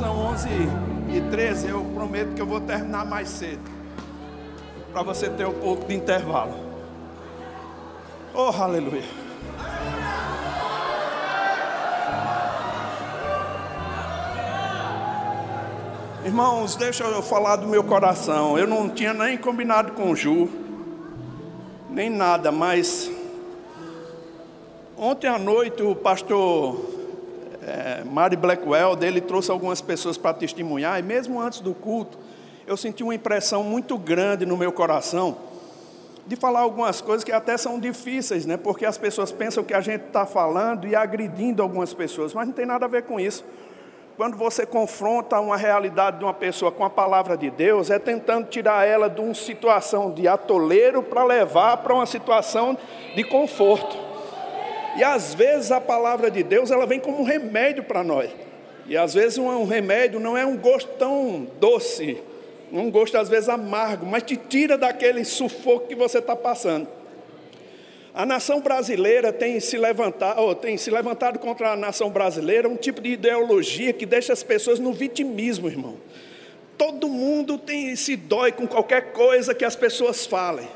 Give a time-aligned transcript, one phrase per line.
[0.00, 0.48] são 11
[1.14, 3.60] e 13, eu prometo que eu vou terminar mais cedo.
[4.94, 6.54] Para você ter um pouco de intervalo.
[8.32, 9.04] Oh, aleluia.
[16.24, 18.56] Irmãos, deixa eu falar do meu coração.
[18.56, 20.48] Eu não tinha nem combinado com o Ju,
[21.90, 23.10] nem nada, mas
[24.96, 26.89] ontem à noite o pastor
[28.10, 32.18] Mari Blackwell, dele trouxe algumas pessoas para testemunhar, e mesmo antes do culto,
[32.66, 35.36] eu senti uma impressão muito grande no meu coração
[36.26, 38.56] de falar algumas coisas que até são difíceis, né?
[38.56, 42.54] Porque as pessoas pensam que a gente está falando e agredindo algumas pessoas, mas não
[42.54, 43.44] tem nada a ver com isso.
[44.16, 48.48] Quando você confronta uma realidade de uma pessoa com a palavra de Deus, é tentando
[48.48, 52.76] tirar ela de uma situação de atoleiro para levar para uma situação
[53.16, 54.09] de conforto.
[55.00, 58.30] E às vezes a palavra de Deus ela vem como um remédio para nós.
[58.86, 62.18] E às vezes um, remédio não é um gosto tão doce,
[62.70, 66.86] um gosto às vezes amargo, mas te tira daquele sufoco que você está passando.
[68.12, 73.00] A nação brasileira tem se levantado, tem se levantado contra a nação brasileira um tipo
[73.00, 75.96] de ideologia que deixa as pessoas no vitimismo, irmão.
[76.76, 80.68] Todo mundo tem, se dói com qualquer coisa que as pessoas falem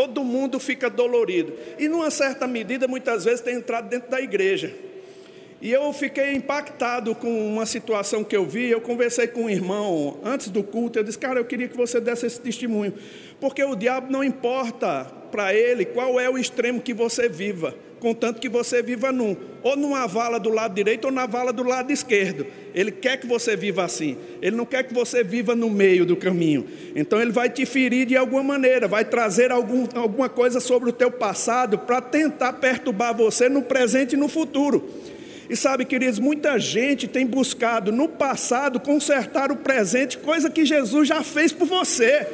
[0.00, 1.52] todo mundo fica dolorido.
[1.78, 4.74] E numa certa medida, muitas vezes tem entrado dentro da igreja.
[5.60, 8.70] E eu fiquei impactado com uma situação que eu vi.
[8.70, 10.98] Eu conversei com um irmão antes do culto.
[10.98, 12.94] Eu disse, cara, eu queria que você desse esse testemunho.
[13.38, 18.40] Porque o diabo não importa para ele qual é o extremo que você viva contanto
[18.40, 21.92] que você viva num, ou numa vala do lado direito ou na vala do lado
[21.92, 22.46] esquerdo.
[22.74, 24.16] Ele quer que você viva assim.
[24.40, 26.66] Ele não quer que você viva no meio do caminho.
[26.96, 30.92] Então ele vai te ferir de alguma maneira, vai trazer algum, alguma coisa sobre o
[30.92, 34.88] teu passado para tentar perturbar você no presente e no futuro.
[35.50, 41.08] E sabe, queridos, muita gente tem buscado no passado consertar o presente, coisa que Jesus
[41.08, 42.24] já fez por você.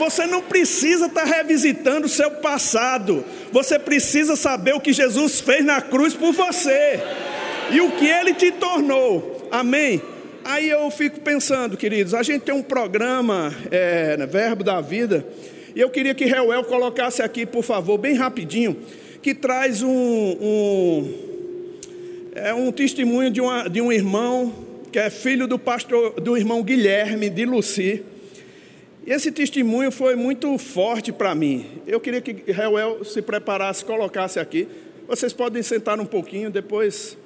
[0.00, 3.22] Você não precisa estar revisitando o seu passado.
[3.52, 6.98] Você precisa saber o que Jesus fez na cruz por você
[7.70, 9.46] e o que ele te tornou.
[9.52, 10.00] Amém?
[10.42, 15.22] Aí eu fico pensando, queridos, a gente tem um programa, é, né, Verbo da Vida,
[15.76, 18.78] e eu queria que Reuel colocasse aqui, por favor, bem rapidinho,
[19.20, 21.14] que traz um, um,
[22.36, 24.50] é, um testemunho de, uma, de um irmão
[24.90, 28.02] que é filho do pastor, do irmão Guilherme de Luci.
[29.10, 31.82] Esse testemunho foi muito forte para mim.
[31.84, 34.68] Eu queria que Reuel se preparasse, colocasse aqui.
[35.08, 37.18] Vocês podem sentar um pouquinho, depois.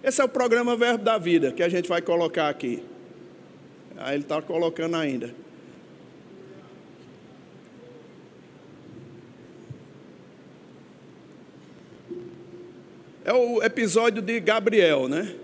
[0.00, 2.84] Esse é o programa Verbo da Vida que a gente vai colocar aqui.
[3.96, 5.34] Aí ele está colocando ainda.
[13.24, 15.34] É o episódio de Gabriel, né?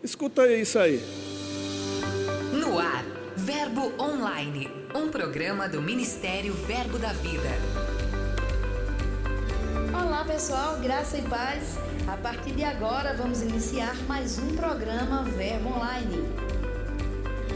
[0.00, 1.00] Escuta isso aí.
[2.52, 3.13] No ar
[3.44, 7.50] Verbo Online, um programa do Ministério Verbo da Vida.
[9.92, 11.76] Olá pessoal, graça e paz.
[12.08, 16.63] A partir de agora vamos iniciar mais um programa Verbo Online.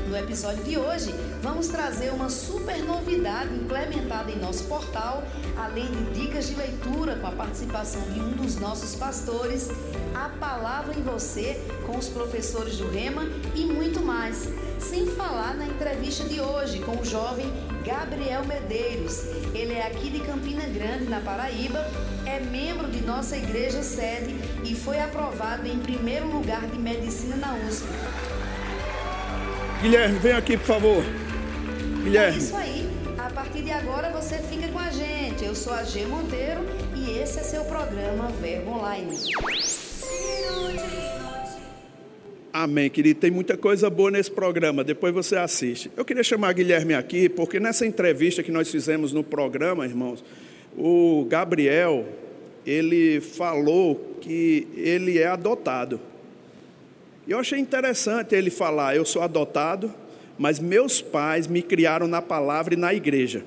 [0.09, 5.23] No episódio de hoje, vamos trazer uma super novidade implementada em nosso portal,
[5.57, 9.69] além de dicas de leitura com a participação de um dos nossos pastores,
[10.15, 14.49] a palavra em você com os professores do Rema e muito mais.
[14.79, 17.53] Sem falar na entrevista de hoje com o jovem
[17.85, 19.25] Gabriel Medeiros.
[19.55, 21.85] Ele é aqui de Campina Grande, na Paraíba,
[22.27, 27.55] é membro de nossa igreja sede e foi aprovado em primeiro lugar de medicina na
[27.67, 27.87] USP.
[29.81, 31.05] Guilherme, vem aqui, por favor.
[32.03, 32.37] Guilherme.
[32.37, 32.89] É isso aí.
[33.17, 35.45] A partir de agora você fica com a gente.
[35.45, 36.63] Eu sou a G Monteiro
[36.97, 39.17] e esse é seu programa Verbo Online.
[42.53, 43.21] Amém, querido.
[43.21, 44.83] Tem muita coisa boa nesse programa.
[44.83, 45.93] Depois você assiste.
[45.97, 50.25] Eu queria chamar Guilherme aqui, porque nessa entrevista que nós fizemos no programa, irmãos,
[50.77, 52.05] o Gabriel,
[52.67, 56.01] ele falou que ele é adotado.
[57.29, 59.93] E eu achei interessante ele falar: eu sou adotado,
[60.39, 63.45] mas meus pais me criaram na palavra e na igreja.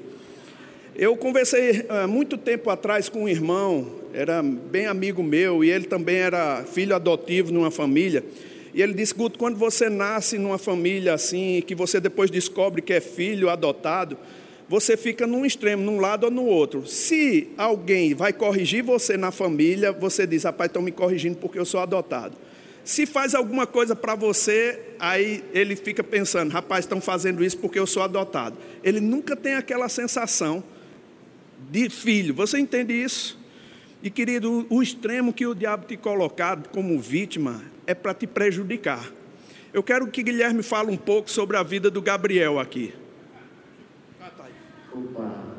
[0.96, 5.86] Eu conversei há muito tempo atrás com um irmão, era bem amigo meu, e ele
[5.86, 8.24] também era filho adotivo numa família.
[8.72, 12.94] E ele disse: Guto, quando você nasce numa família assim, que você depois descobre que
[12.94, 14.16] é filho adotado,
[14.70, 16.86] você fica num extremo, num lado ou no outro.
[16.86, 21.66] Se alguém vai corrigir você na família, você diz: Rapaz, estão me corrigindo porque eu
[21.66, 22.38] sou adotado.
[22.84, 27.80] Se faz alguma coisa para você, aí ele fica pensando: rapaz, estão fazendo isso porque
[27.80, 28.58] eu sou adotado.
[28.84, 30.64] Ele nunca tem aquela sensação
[31.70, 32.34] de filho.
[32.34, 33.40] Você entende isso?
[34.04, 39.12] E querido, o extremo que o diabo te colocar como vítima é para te prejudicar.
[39.74, 42.94] Eu quero que Guilherme fale um pouco sobre a vida do Gabriel aqui.
[44.94, 45.56] Opa,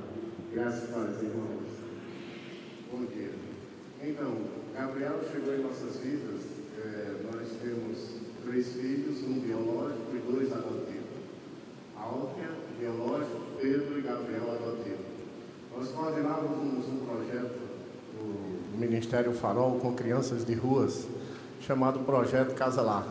[0.52, 1.62] graças a Deus, irmãos.
[2.92, 3.30] Bom dia.
[4.02, 4.36] Então,
[4.74, 6.42] Gabriel chegou em nossas vidas.
[6.84, 7.48] É, nós
[8.52, 11.02] três filhos, um biológico e dois adotivos.
[11.98, 14.98] Álvia, biológico, Pedro e Gabriel adotivo.
[15.74, 17.58] Nós coordenávamos um projeto
[18.18, 21.08] do Ministério Farol com crianças de ruas,
[21.62, 23.06] chamado Projeto Casa Lar.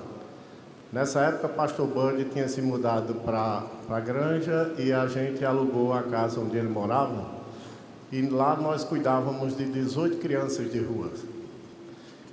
[0.93, 6.03] Nessa época, Pastor Bud tinha se mudado para a granja e a gente alugou a
[6.03, 7.41] casa onde ele morava.
[8.11, 11.09] E lá nós cuidávamos de 18 crianças de rua.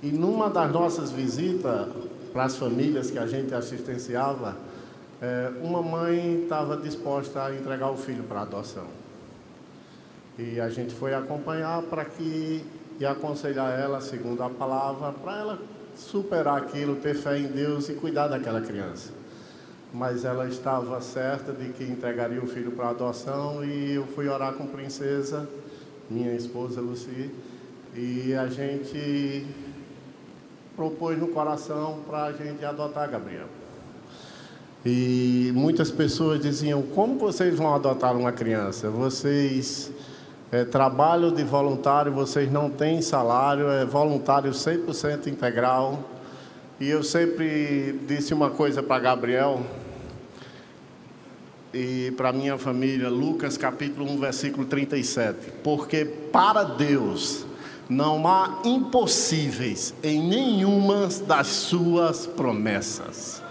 [0.03, 1.87] E numa das nossas visitas
[2.31, 4.55] para as famílias que a gente assistenciava,
[5.21, 8.87] é, uma mãe estava disposta a entregar o filho para adoção.
[10.37, 12.63] E a gente foi acompanhar para que
[12.99, 15.59] e aconselhar ela, segundo a palavra, para ela
[15.95, 19.11] superar aquilo, ter fé em Deus e cuidar daquela criança.
[19.93, 24.53] Mas ela estava certa de que entregaria o filho para adoção e eu fui orar
[24.53, 25.47] com a princesa,
[26.09, 27.31] minha esposa Lucy,
[27.95, 29.47] e a gente
[30.79, 33.47] propôs no coração para a gente adotar Gabriel.
[34.85, 38.89] E muitas pessoas diziam: como vocês vão adotar uma criança?
[38.89, 39.91] Vocês
[40.49, 46.01] é, trabalho de voluntário, vocês não têm salário, é voluntário 100% integral.
[46.79, 49.61] E eu sempre disse uma coisa para Gabriel
[51.73, 55.51] e para minha família, Lucas capítulo 1, versículo 37.
[55.61, 57.48] Porque para Deus
[57.89, 63.41] não há impossíveis em nenhuma das suas promessas.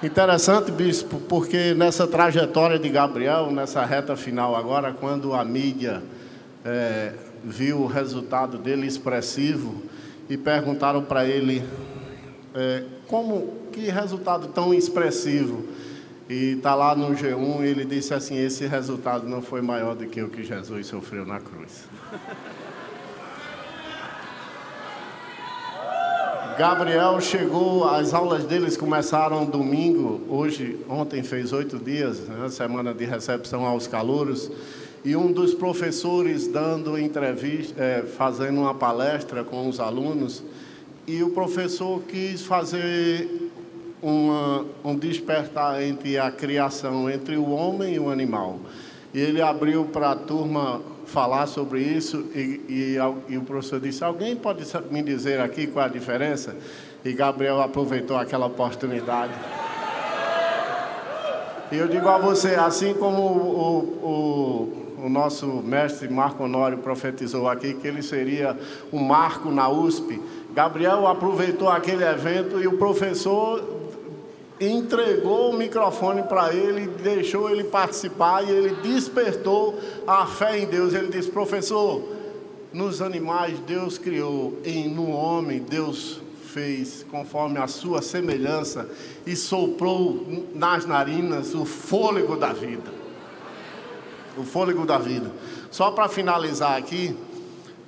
[0.00, 6.02] Interessante, bispo, porque nessa trajetória de Gabriel, nessa reta final agora, quando a mídia
[6.64, 7.12] é,
[7.44, 9.82] viu o resultado dele expressivo
[10.28, 11.62] e perguntaram para ele
[12.54, 15.64] é, como que resultado tão expressivo
[16.28, 20.22] e está lá no G1 ele disse assim esse resultado não foi maior do que
[20.22, 21.88] o que Jesus sofreu na cruz.
[26.60, 33.06] Gabriel chegou, as aulas deles começaram domingo, hoje, ontem fez oito dias, né, semana de
[33.06, 34.52] recepção aos calouros,
[35.02, 40.42] e um dos professores dando entrevista, é, fazendo uma palestra com os alunos,
[41.06, 43.50] e o professor quis fazer
[44.02, 48.58] uma, um despertar entre a criação, entre o homem e o animal.
[49.14, 52.98] E ele abriu para a turma falar sobre isso e, e,
[53.28, 56.56] e, o professor disse: Alguém pode me dizer aqui qual a diferença?
[57.04, 59.32] E Gabriel aproveitou aquela oportunidade.
[61.72, 63.78] E eu digo a você: assim como o,
[64.98, 68.56] o, o nosso mestre Marco Honório profetizou aqui, que ele seria
[68.92, 70.20] um marco na USP,
[70.52, 73.79] Gabriel aproveitou aquele evento e o professor
[74.60, 80.92] entregou o microfone para ele, deixou ele participar e ele despertou a fé em Deus.
[80.92, 82.02] Ele disse: professor,
[82.72, 86.20] nos animais Deus criou, e no homem Deus
[86.52, 88.88] fez conforme a sua semelhança
[89.24, 92.90] e soprou nas narinas o fôlego da vida.
[94.36, 95.30] O fôlego da vida.
[95.70, 97.16] Só para finalizar aqui,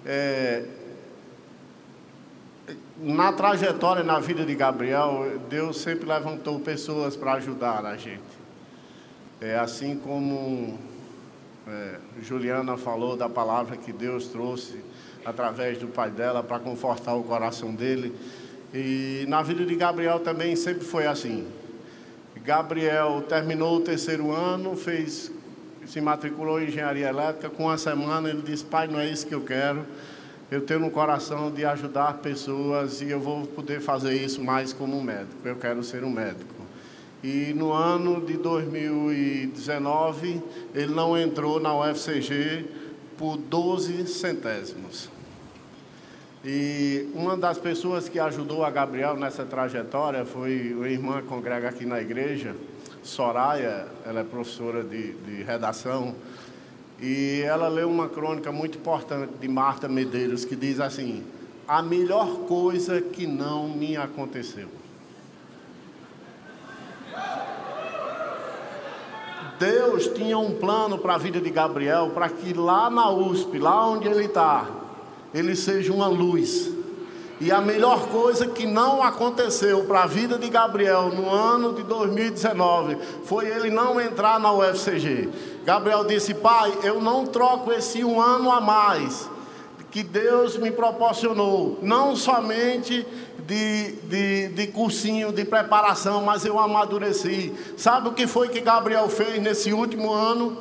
[0.07, 0.65] é,
[2.99, 8.23] na trajetória na vida de Gabriel, Deus sempre levantou pessoas para ajudar a gente.
[9.41, 10.79] É assim como
[11.67, 14.83] é, Juliana falou da palavra que Deus trouxe
[15.25, 18.15] através do pai dela para confortar o coração dele.
[18.73, 21.47] E na vida de Gabriel também sempre foi assim.
[22.45, 25.31] Gabriel terminou o terceiro ano, fez,
[25.87, 27.51] se matriculou em engenharia elétrica.
[27.51, 29.85] Com uma semana ele disse: Pai, não é isso que eu quero
[30.53, 35.03] eu tenho no coração de ajudar pessoas e eu vou poder fazer isso mais como
[35.03, 35.39] médico.
[35.47, 36.55] Eu quero ser um médico.
[37.25, 40.43] E no ano de 2019,
[40.75, 42.67] ele não entrou na UFCG
[43.17, 45.09] por 12 centésimos.
[46.45, 51.71] E uma das pessoas que ajudou a Gabriel nessa trajetória foi a irmã que congrega
[51.71, 52.55] aqui na igreja,
[53.03, 56.15] Soraya, ela é professora de, de redação
[57.03, 61.25] e ela leu uma crônica muito importante de Marta Medeiros que diz assim:
[61.67, 64.69] A melhor coisa que não me aconteceu.
[69.59, 73.87] Deus tinha um plano para a vida de Gabriel, para que lá na USP, lá
[73.87, 74.69] onde ele está,
[75.35, 76.71] ele seja uma luz.
[77.41, 81.83] E a melhor coisa que não aconteceu para a vida de Gabriel no ano de
[81.83, 85.29] 2019 foi ele não entrar na UFCG.
[85.65, 89.31] Gabriel disse: Pai, eu não troco esse um ano a mais
[89.91, 93.07] que Deus me proporcionou, não somente
[93.47, 97.53] de, de, de cursinho de preparação, mas eu amadureci.
[97.77, 100.57] Sabe o que foi que Gabriel fez nesse último ano?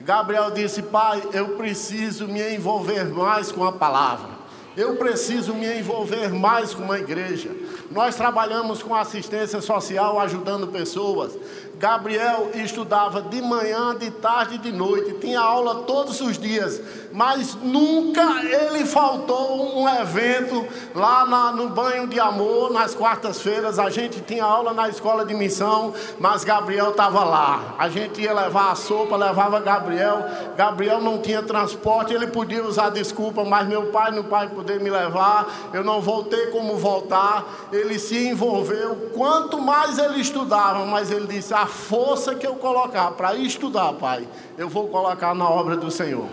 [0.00, 4.43] Gabriel disse: Pai, eu preciso me envolver mais com a palavra.
[4.76, 7.50] Eu preciso me envolver mais com a igreja.
[7.92, 11.32] Nós trabalhamos com assistência social, ajudando pessoas.
[11.78, 16.80] Gabriel estudava de manhã, de tarde e de noite, tinha aula todos os dias,
[17.12, 23.78] mas nunca ele faltou um evento lá na, no banho de amor, nas quartas-feiras.
[23.78, 27.74] A gente tinha aula na escola de missão, mas Gabriel estava lá.
[27.78, 30.24] A gente ia levar a sopa, levava Gabriel.
[30.56, 34.88] Gabriel não tinha transporte, ele podia usar desculpa, mas meu pai não pai poder me
[34.88, 37.68] levar, eu não voltei como voltar.
[37.70, 39.10] Ele se envolveu.
[39.14, 44.26] Quanto mais ele estudava, mais ele disse: a força que eu colocar para estudar, Pai,
[44.56, 46.26] eu vou colocar na obra do Senhor.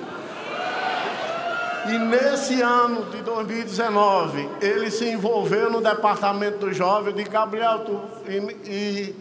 [1.87, 7.99] E nesse ano de 2019, ele se envolveu no departamento do jovem de Gabriel, tu,
[8.29, 9.15] e, e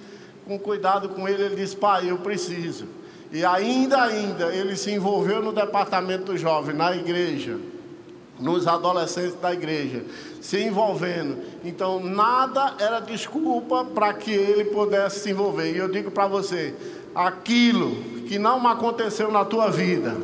[0.47, 2.87] com cuidado com ele, ele disse: Pai, eu preciso.
[3.33, 7.59] E ainda, ainda, ele se envolveu no departamento do jovem, na igreja,
[8.41, 10.05] nos adolescentes da igreja
[10.41, 11.39] se envolvendo.
[11.65, 15.73] Então, nada era desculpa para que ele pudesse se envolver.
[15.73, 16.75] E eu digo para você:
[17.15, 17.95] aquilo
[18.27, 20.17] que não aconteceu na tua vida,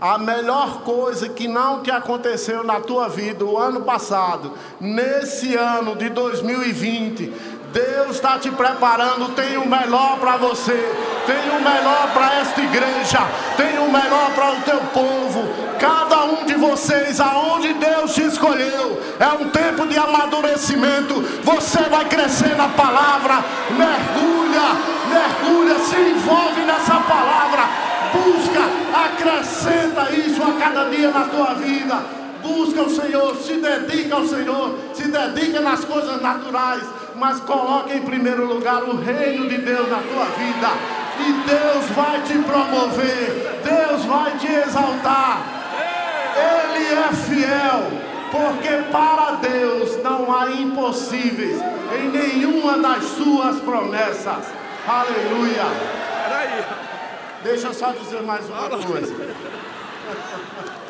[0.00, 5.94] a melhor coisa que não te aconteceu na tua vida o ano passado, nesse ano
[5.94, 7.32] de 2020,
[7.72, 10.76] Deus está te preparando, tem o melhor para você,
[11.26, 13.18] tem o melhor para esta igreja,
[13.56, 15.61] tem o melhor para o teu povo.
[16.62, 21.20] Vocês, aonde Deus te escolheu, é um tempo de amadurecimento.
[21.42, 24.68] Você vai crescer na palavra, mergulha,
[25.10, 27.68] mergulha, se envolve nessa palavra,
[28.12, 28.60] busca,
[29.06, 34.76] acrescenta isso a cada dia na tua vida busca o Senhor, se dedica ao Senhor,
[34.94, 36.82] se dedica nas coisas naturais,
[37.14, 40.68] mas coloque em primeiro lugar o reino de Deus na tua vida.
[41.20, 45.61] E Deus vai te promover, Deus vai te exaltar.
[46.36, 47.90] Ele é fiel,
[48.30, 51.60] porque para Deus não há impossíveis
[51.96, 54.46] em nenhuma das suas promessas.
[54.86, 55.64] Aleluia.
[57.42, 59.14] Deixa eu só dizer mais uma coisa.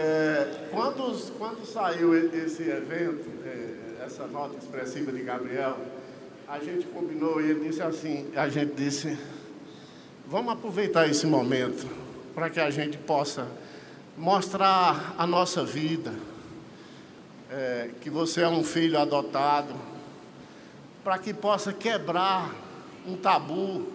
[0.00, 5.76] É, quando, quando saiu esse evento, é, essa nota expressiva de Gabriel,
[6.46, 9.18] a gente combinou e ele disse assim, a gente disse,
[10.24, 11.84] vamos aproveitar esse momento
[12.34, 13.46] para que a gente possa
[14.16, 16.12] mostrar a nossa vida,
[17.50, 19.74] é, que você é um filho adotado,
[21.02, 22.54] para que possa quebrar
[23.06, 23.86] um tabu.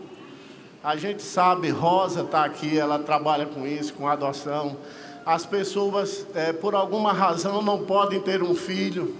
[0.84, 4.78] A gente sabe, Rosa está aqui, ela trabalha com isso, com adoção
[5.26, 9.16] as pessoas, é, por alguma razão, não podem ter um filho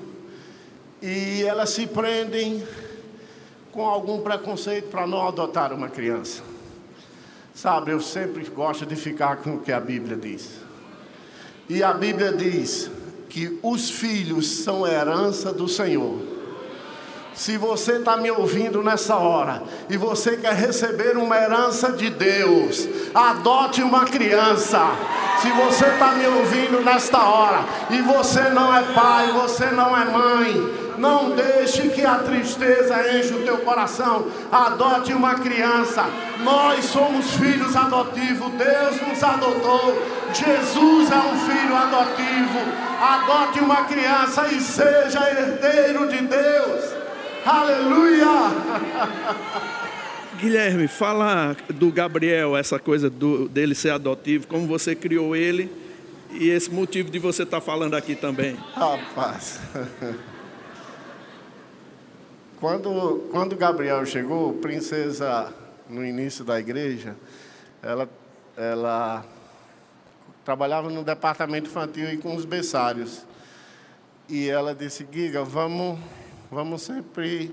[1.02, 2.66] e elas se prendem
[3.72, 6.44] com algum preconceito para não adotar uma criança.
[7.54, 10.50] Sabe, eu sempre gosto de ficar com o que a Bíblia diz.
[11.70, 12.90] E a Bíblia diz
[13.30, 16.20] que os filhos são herança do Senhor.
[17.34, 22.88] Se você está me ouvindo nessa hora e você quer receber uma herança de Deus,
[23.14, 24.80] adote uma criança.
[25.42, 30.06] Se você está me ouvindo nesta hora e você não é pai, você não é
[30.06, 34.28] mãe, não deixe que a tristeza enche o teu coração.
[34.52, 36.06] Adote uma criança.
[36.44, 38.52] Nós somos filhos adotivos.
[38.54, 40.02] Deus nos adotou.
[40.34, 42.60] Jesus é um filho adotivo.
[43.02, 46.94] Adote uma criança e seja herdeiro de Deus.
[47.46, 48.26] Aleluia!
[50.40, 55.72] Guilherme, fala do Gabriel, essa coisa do, dele ser adotivo, como você criou ele
[56.34, 58.58] e esse motivo de você estar tá falando aqui também.
[58.74, 59.60] Rapaz,
[62.64, 65.54] quando, quando Gabriel chegou, princesa
[65.90, 67.14] no início da igreja,
[67.82, 68.10] ela,
[68.56, 69.26] ela
[70.46, 73.26] trabalhava no departamento infantil e com os berçários.
[74.30, 76.00] E ela disse, Giga, vamos
[76.54, 77.52] Vamos sempre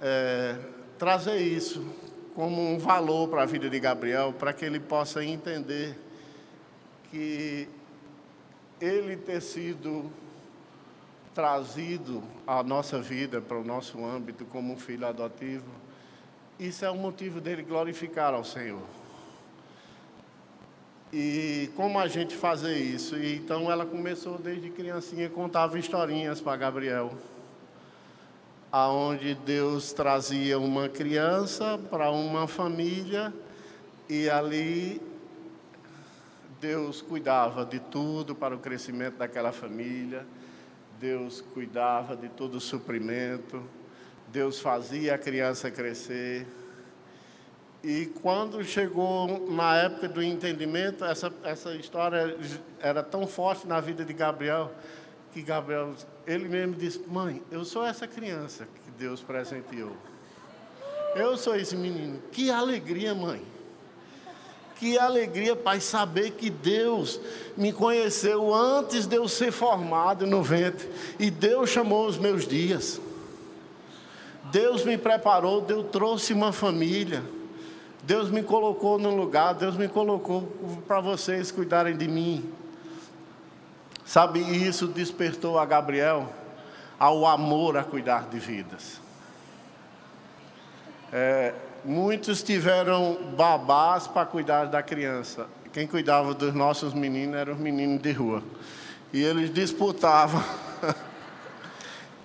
[0.00, 0.56] é,
[0.98, 1.86] trazer isso
[2.34, 5.94] como um valor para a vida de Gabriel, para que ele possa entender
[7.10, 7.68] que
[8.80, 10.10] ele ter sido
[11.34, 15.70] trazido à nossa vida, para o nosso âmbito, como um filho adotivo,
[16.58, 18.82] isso é um motivo dele glorificar ao Senhor.
[21.12, 23.16] E como a gente fazer isso?
[23.16, 27.12] Então ela começou desde criancinha, contava historinhas para Gabriel
[28.72, 33.32] aonde Deus trazia uma criança para uma família
[34.08, 35.02] e ali
[36.60, 40.24] Deus cuidava de tudo para o crescimento daquela família,
[41.00, 43.62] Deus cuidava de todo o suprimento,
[44.28, 46.46] Deus fazia a criança crescer.
[47.82, 52.36] E quando chegou na época do entendimento, essa, essa história
[52.78, 54.70] era tão forte na vida de Gabriel,
[55.32, 55.94] que Gabriel,
[56.26, 59.96] ele mesmo disse: Mãe, eu sou essa criança que Deus presenteou.
[61.16, 62.20] Eu sou esse menino.
[62.30, 63.42] Que alegria, mãe.
[64.80, 67.20] Que alegria, pai, saber que Deus
[67.54, 70.88] me conheceu antes de eu ser formado no ventre.
[71.18, 72.98] E Deus chamou os meus dias.
[74.44, 77.22] Deus me preparou, Deus trouxe uma família.
[78.04, 80.48] Deus me colocou num lugar, Deus me colocou
[80.88, 82.50] para vocês cuidarem de mim.
[84.06, 86.26] Sabe, isso despertou a Gabriel
[86.98, 88.98] ao amor a cuidar de vidas.
[91.12, 91.52] É,
[91.84, 95.46] muitos tiveram babás para cuidar da criança.
[95.72, 98.42] Quem cuidava dos nossos meninos eram os meninos de rua.
[99.12, 100.42] E eles disputavam.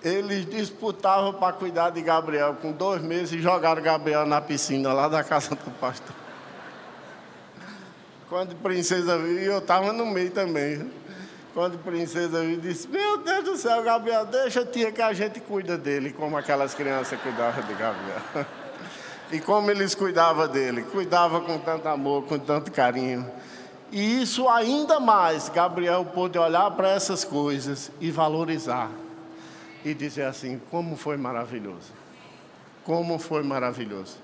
[0.02, 2.56] eles disputavam para cuidar de Gabriel.
[2.60, 6.14] Com dois meses jogaram Gabriel na piscina lá da casa do pastor.
[8.28, 10.90] Quando a princesa viu, eu estava no meio também.
[11.54, 15.40] Quando a princesa viu, disse: Meu Deus do céu, Gabriel, deixa tia que a gente
[15.40, 18.46] cuida dele, como aquelas crianças cuidavam de Gabriel.
[19.30, 23.28] E como eles cuidavam dele, cuidava com tanto amor, com tanto carinho.
[23.90, 28.90] E isso ainda mais, Gabriel pôde olhar para essas coisas e valorizar.
[29.84, 31.92] E dizer assim: como foi maravilhoso.
[32.84, 34.18] Como foi maravilhoso.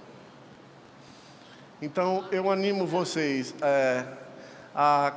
[1.80, 4.06] Então eu animo vocês é,
[4.72, 5.12] a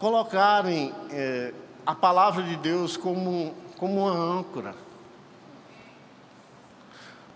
[0.00, 1.52] colocarem é,
[1.86, 4.81] a palavra de Deus como, como uma âncora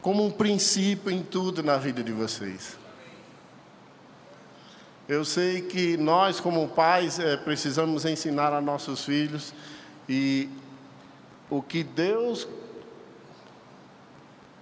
[0.07, 2.79] como um princípio em tudo na vida de vocês.
[5.09, 9.53] Eu sei que nós, como pais, é, precisamos ensinar a nossos filhos
[10.09, 10.49] e
[11.51, 12.47] o que Deus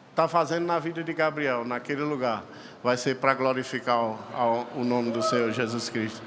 [0.09, 2.43] está fazendo na vida de Gabriel, naquele lugar,
[2.83, 6.23] vai ser para glorificar o, o nome do Senhor Jesus Cristo.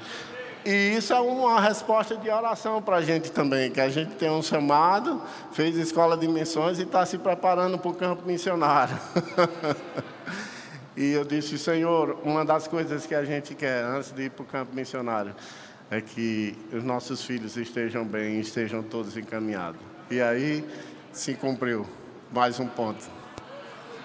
[0.64, 4.30] E isso é uma resposta de oração para a gente também, que a gente tem
[4.30, 8.96] um chamado, fez escola de missões e está se preparando para o campo missionário.
[10.96, 14.42] e eu disse, Senhor, uma das coisas que a gente quer antes de ir para
[14.42, 15.34] o campo missionário
[15.90, 19.80] é que os nossos filhos estejam bem, estejam todos encaminhados.
[20.10, 20.64] E aí
[21.12, 21.86] se cumpriu
[22.30, 23.04] mais um ponto.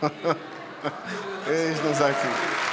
[1.48, 2.73] Eis-nos aqui.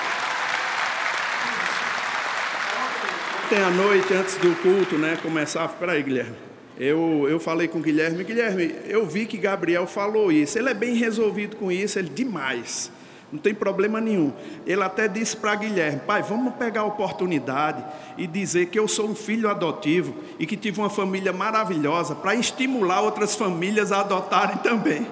[3.50, 6.36] Ontem à noite, antes do culto, né, começar, peraí, Guilherme.
[6.78, 10.56] Eu, eu falei com o Guilherme, Guilherme, eu vi que Gabriel falou isso.
[10.56, 12.92] Ele é bem resolvido com isso, ele demais.
[13.32, 14.32] Não tem problema nenhum.
[14.64, 17.84] Ele até disse para Guilherme: Pai, vamos pegar a oportunidade
[18.16, 22.36] e dizer que eu sou um filho adotivo e que tive uma família maravilhosa para
[22.36, 25.04] estimular outras famílias a adotarem também.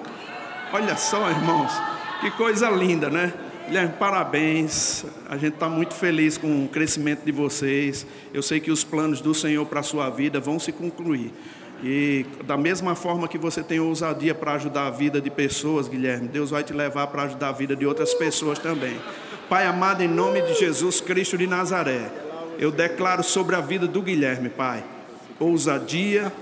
[0.71, 1.73] Olha só, irmãos,
[2.21, 3.33] que coisa linda, né?
[3.69, 5.05] Guilherme, parabéns.
[5.29, 8.03] A gente está muito feliz com o crescimento de vocês.
[8.33, 11.31] Eu sei que os planos do Senhor para a sua vida vão se concluir.
[11.83, 16.27] E da mesma forma que você tem ousadia para ajudar a vida de pessoas, Guilherme,
[16.27, 18.99] Deus vai te levar para ajudar a vida de outras pessoas também.
[19.47, 22.09] Pai amado, em nome de Jesus Cristo de Nazaré,
[22.57, 24.83] eu declaro sobre a vida do Guilherme, Pai,
[25.39, 26.33] ousadia,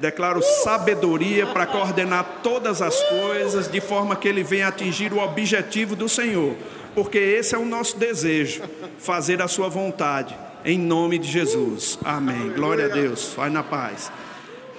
[0.00, 5.94] Declaro sabedoria para coordenar todas as coisas de forma que ele venha atingir o objetivo
[5.94, 6.56] do Senhor,
[6.94, 8.62] porque esse é o nosso desejo,
[8.98, 10.34] fazer a sua vontade,
[10.64, 11.98] em nome de Jesus.
[12.02, 12.48] Amém.
[12.48, 13.34] Glória a Deus.
[13.36, 14.10] Vai na paz.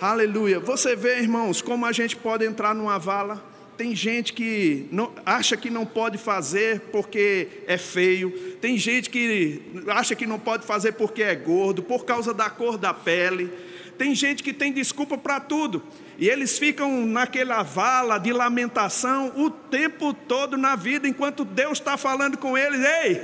[0.02, 0.60] Aleluia.
[0.60, 3.40] Você vê, irmãos, como a gente pode entrar numa vala?
[3.78, 8.32] Tem gente que não, acha que não pode fazer porque é feio.
[8.60, 12.76] Tem gente que acha que não pode fazer porque é gordo, por causa da cor
[12.76, 13.52] da pele.
[14.02, 15.84] Tem gente que tem desculpa para tudo.
[16.18, 21.98] E eles ficam naquela vala de lamentação o tempo todo na vida, enquanto Deus está
[21.98, 23.22] falando com eles: Ei,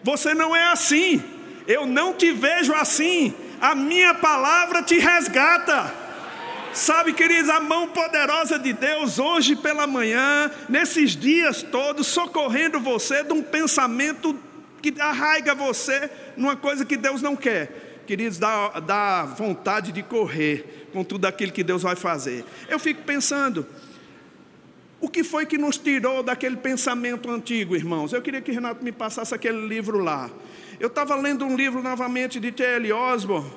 [0.00, 1.20] você não é assim.
[1.66, 3.34] Eu não te vejo assim.
[3.60, 5.92] A minha palavra te resgata.
[6.72, 13.24] Sabe, queridos, a mão poderosa de Deus hoje pela manhã, nesses dias todos, socorrendo você
[13.24, 14.38] de um pensamento
[14.80, 20.88] que arraiga você numa coisa que Deus não quer queridos, dá, dá vontade de correr
[20.92, 22.44] com tudo aquilo que Deus vai fazer.
[22.68, 23.64] Eu fico pensando,
[25.00, 28.12] o que foi que nos tirou daquele pensamento antigo, irmãos?
[28.12, 30.28] Eu queria que Renato me passasse aquele livro lá.
[30.80, 32.92] Eu estava lendo um livro novamente de T.L.
[32.92, 33.48] Osborne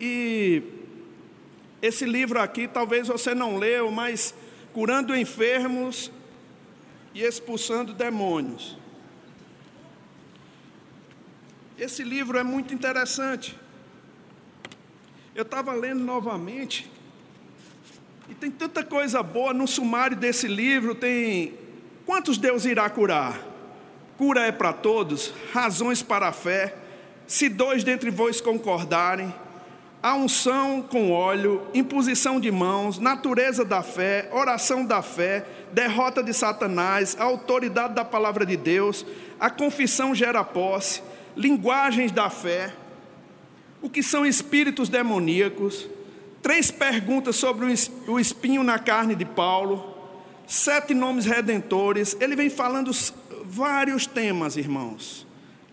[0.00, 0.62] e
[1.82, 4.34] esse livro aqui talvez você não leu, mas
[4.72, 6.10] curando enfermos
[7.12, 8.78] e expulsando demônios.
[11.76, 13.58] esse livro é muito interessante.
[15.34, 16.90] Eu estava lendo novamente,
[18.28, 20.94] e tem tanta coisa boa no sumário desse livro.
[20.94, 21.54] Tem
[22.06, 23.40] quantos Deus irá curar?
[24.16, 26.76] Cura é para todos, razões para a fé.
[27.26, 29.34] Se dois dentre vós concordarem,
[30.02, 36.32] a unção com óleo, imposição de mãos, natureza da fé, oração da fé, derrota de
[36.32, 39.04] Satanás, a autoridade da palavra de Deus,
[39.38, 41.02] a confissão gera posse,
[41.36, 42.72] linguagens da fé,
[43.82, 45.88] o que são espíritos demoníacos,
[46.42, 47.66] três perguntas sobre
[48.06, 49.96] o espinho na carne de Paulo,
[50.46, 52.16] sete nomes redentores.
[52.20, 52.90] Ele vem falando
[53.44, 55.26] vários temas, irmãos,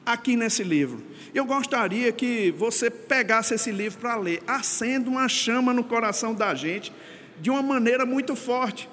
[0.05, 1.03] aqui nesse livro.
[1.33, 4.41] Eu gostaria que você pegasse esse livro para ler.
[4.47, 6.91] Acenda uma chama no coração da gente
[7.39, 8.89] de uma maneira muito forte.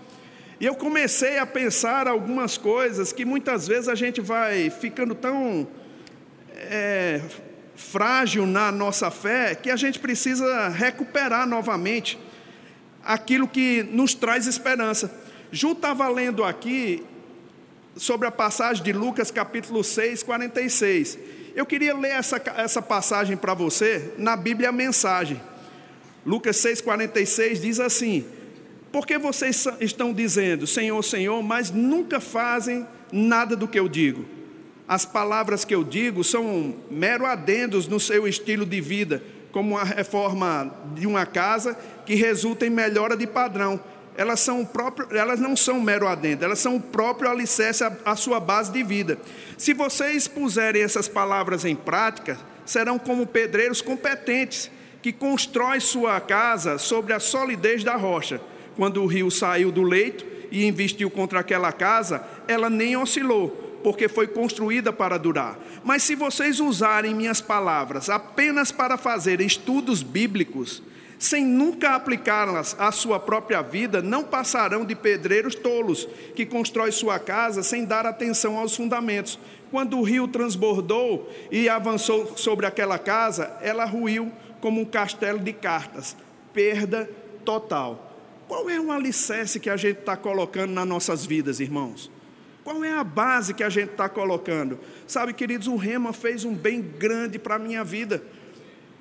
[0.61, 5.67] E eu comecei a pensar algumas coisas que muitas vezes a gente vai ficando tão
[6.55, 7.21] é,
[7.77, 12.19] frágil na nossa fé que a gente precisa recuperar novamente
[13.03, 15.13] aquilo que nos traz esperança.
[15.51, 17.03] Ju estava lendo aqui
[17.97, 21.19] sobre a passagem de Lucas capítulo 6, 46.
[21.55, 25.41] Eu queria ler essa, essa passagem para você na Bíblia Mensagem.
[26.27, 28.25] Lucas 6,46 diz assim:
[28.91, 34.25] Porque vocês estão dizendo, Senhor, Senhor, mas nunca fazem nada do que eu digo.
[34.87, 39.85] As palavras que eu digo são mero adendos no seu estilo de vida, como a
[39.85, 43.81] reforma de uma casa que resulta em melhora de padrão
[44.17, 48.39] elas, são próprio, elas não são mero adendo, elas são o próprio alicerce à, sua
[48.39, 49.19] base de vida.
[49.59, 54.71] Se vocês puserem essas palavras em prática, serão como pedreiros competentes,
[55.03, 58.41] que constroem sua casa sobre a solidez da rocha.
[58.77, 64.09] Quando o rio saiu do leito e investiu contra aquela casa, ela nem oscilou, porque
[64.09, 65.59] foi construída para durar.
[65.85, 70.83] Mas se vocês usarem minhas palavras apenas para fazer estudos bíblicos,
[71.19, 77.19] sem nunca aplicá-las à sua própria vida, não passarão de pedreiros tolos, que constrói sua
[77.19, 79.39] casa sem dar atenção aos fundamentos.
[79.71, 85.53] Quando o rio transbordou e avançou sobre aquela casa, ela ruiu como um castelo de
[85.53, 86.17] cartas.
[86.55, 87.09] Perda
[87.45, 88.13] total.
[88.49, 92.14] Qual é o alicerce que a gente está colocando nas nossas vidas, irmãos?
[92.65, 94.81] Qual é a base que a gente está colocando?
[95.07, 98.23] Sabe, queridos, o Rema fez um bem grande para a minha vida.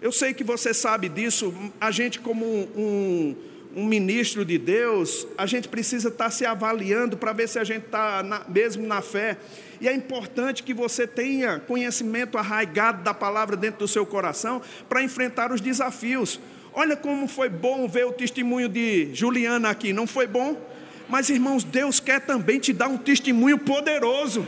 [0.02, 3.34] Eu sei que você sabe disso, a gente, como um,
[3.73, 7.86] um ministro de Deus, a gente precisa estar se avaliando para ver se a gente
[7.86, 9.38] está mesmo na fé.
[9.80, 15.02] E é importante que você tenha conhecimento arraigado da palavra dentro do seu coração para
[15.02, 16.38] enfrentar os desafios.
[16.73, 20.72] Olha como foi bom ver o testemunho de Juliana aqui, não foi bom?
[21.13, 24.47] Mas irmãos, Deus quer também te dar um testemunho poderoso.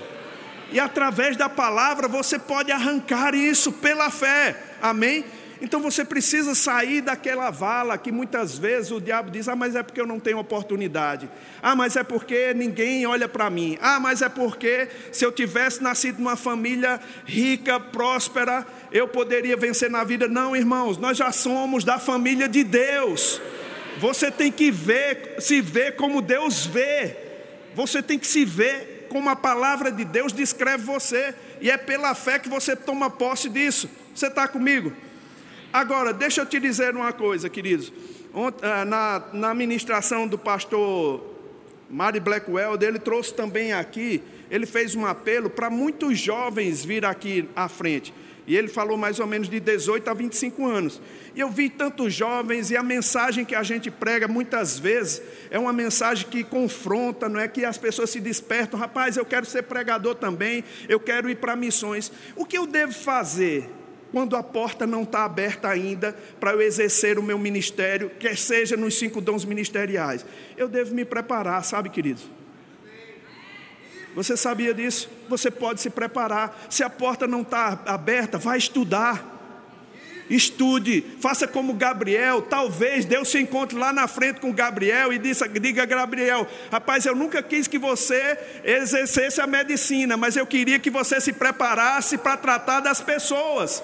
[0.72, 4.60] E através da palavra você pode arrancar isso pela fé.
[4.82, 5.24] Amém?
[5.62, 9.84] Então você precisa sair daquela vala que muitas vezes o diabo diz: ah, mas é
[9.84, 11.30] porque eu não tenho oportunidade.
[11.62, 13.78] Ah, mas é porque ninguém olha para mim.
[13.80, 19.92] Ah, mas é porque se eu tivesse nascido numa família rica, próspera, eu poderia vencer
[19.92, 20.28] na vida.
[20.28, 23.40] Não, irmãos, nós já somos da família de Deus.
[23.98, 27.16] Você tem que ver, se ver como Deus vê.
[27.74, 31.34] Você tem que se ver como a palavra de Deus descreve você.
[31.62, 33.90] E é pela fé que você toma posse disso.
[34.14, 34.94] Você está comigo?
[35.72, 37.92] Agora, deixa eu te dizer uma coisa, queridos.
[38.62, 41.35] Ah, na, na ministração do pastor
[41.90, 47.48] Mari Blackwell, ele trouxe também aqui, ele fez um apelo para muitos jovens vir aqui
[47.56, 48.14] à frente.
[48.48, 51.02] E ele falou mais ou menos de 18 a 25 anos.
[51.36, 55.58] E eu vi tantos jovens, e a mensagem que a gente prega muitas vezes é
[55.58, 59.64] uma mensagem que confronta, não é que as pessoas se despertam, rapaz, eu quero ser
[59.64, 62.12] pregador também, eu quero ir para missões.
[62.36, 63.68] O que eu devo fazer?
[64.12, 68.78] Quando a porta não está aberta ainda para eu exercer o meu ministério, quer seja
[68.78, 70.26] nos cinco dons ministeriais.
[70.56, 72.22] Eu devo me preparar, sabe, querido?
[74.16, 75.10] Você sabia disso?
[75.28, 76.66] Você pode se preparar.
[76.70, 79.35] Se a porta não está aberta, vá estudar.
[80.30, 82.42] Estude, faça como Gabriel.
[82.42, 87.44] Talvez Deus se encontre lá na frente com Gabriel e diga Gabriel: Rapaz, eu nunca
[87.44, 92.80] quis que você exercesse a medicina, mas eu queria que você se preparasse para tratar
[92.80, 93.84] das pessoas.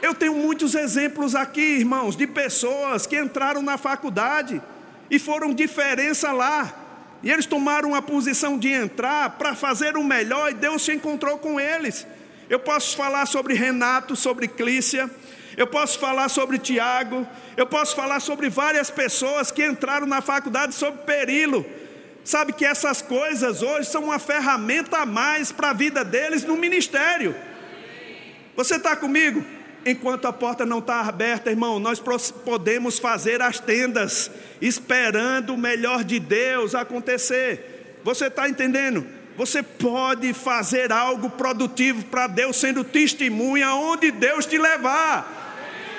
[0.00, 4.62] Eu tenho muitos exemplos aqui, irmãos, de pessoas que entraram na faculdade
[5.10, 6.86] e foram diferença lá.
[7.22, 11.36] E eles tomaram a posição de entrar para fazer o melhor e Deus se encontrou
[11.38, 12.06] com eles.
[12.48, 15.10] Eu posso falar sobre Renato, sobre Clícia,
[15.58, 20.72] eu posso falar sobre Tiago, eu posso falar sobre várias pessoas que entraram na faculdade
[20.72, 21.66] sobre Perilo.
[22.24, 26.56] Sabe que essas coisas hoje são uma ferramenta a mais para a vida deles no
[26.56, 27.34] ministério.
[28.54, 29.44] Você está comigo?
[29.84, 32.00] Enquanto a porta não está aberta, irmão, nós
[32.44, 37.98] podemos fazer as tendas, esperando o melhor de Deus acontecer.
[38.04, 39.04] Você está entendendo?
[39.36, 45.37] Você pode fazer algo produtivo para Deus, sendo testemunha onde Deus te levar.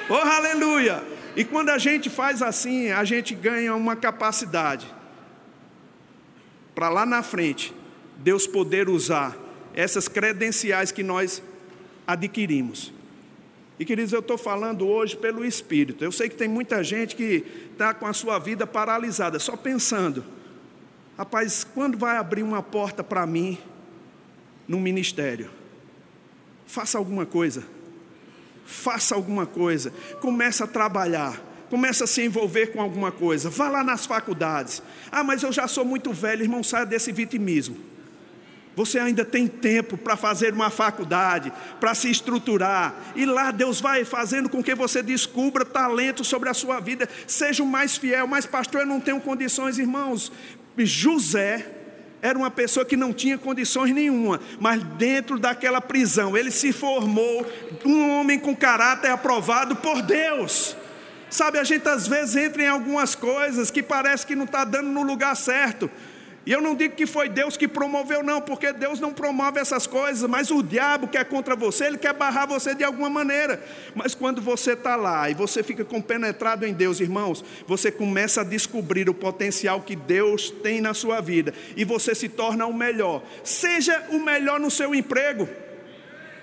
[0.10, 1.04] Oh, aleluia!
[1.36, 4.88] E quando a gente faz assim, a gente ganha uma capacidade
[6.74, 7.74] para lá na frente,
[8.18, 9.38] Deus poder usar
[9.74, 11.44] essas credenciais que nós
[12.08, 12.92] adquirimos.
[13.78, 16.04] E queridos, eu estou falando hoje pelo Espírito.
[16.04, 20.26] Eu sei que tem muita gente que está com a sua vida paralisada, só pensando:
[21.18, 23.58] rapaz, quando vai abrir uma porta para mim
[24.68, 25.52] no ministério?
[26.66, 27.64] Faça alguma coisa.
[28.70, 29.92] Faça alguma coisa.
[30.22, 31.42] Comece a trabalhar.
[31.72, 33.50] Comece a se envolver com alguma coisa.
[33.50, 34.84] Vá lá nas faculdades.
[35.12, 37.76] Ah, mas eu já sou muito velho, irmão, saia desse vitimismo.
[38.76, 44.06] Você ainda tem tempo para fazer uma faculdade, para se estruturar, e lá Deus vai
[44.06, 47.10] fazendo com que você descubra talento sobre a sua vida.
[47.28, 50.32] Seja o mais fiel, mas pastor, eu não tenho condições, irmãos.
[50.78, 51.79] José
[52.22, 57.46] era uma pessoa que não tinha condições nenhuma, mas dentro daquela prisão, ele se formou
[57.86, 60.76] um homem com caráter aprovado por Deus.
[61.30, 64.90] Sabe, a gente às vezes entra em algumas coisas que parece que não está dando
[64.90, 65.90] no lugar certo.
[66.50, 69.86] E eu não digo que foi Deus que promoveu, não, porque Deus não promove essas
[69.86, 73.64] coisas, mas o diabo quer contra você, ele quer barrar você de alguma maneira.
[73.94, 78.44] Mas quando você está lá e você fica compenetrado em Deus, irmãos, você começa a
[78.44, 83.22] descobrir o potencial que Deus tem na sua vida e você se torna o melhor.
[83.44, 85.48] Seja o melhor no seu emprego,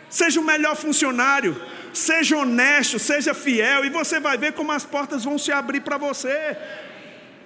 [0.09, 1.61] seja o melhor funcionário,
[1.93, 5.99] seja honesto, seja fiel, e você vai ver como as portas vão se abrir para
[5.99, 6.57] você.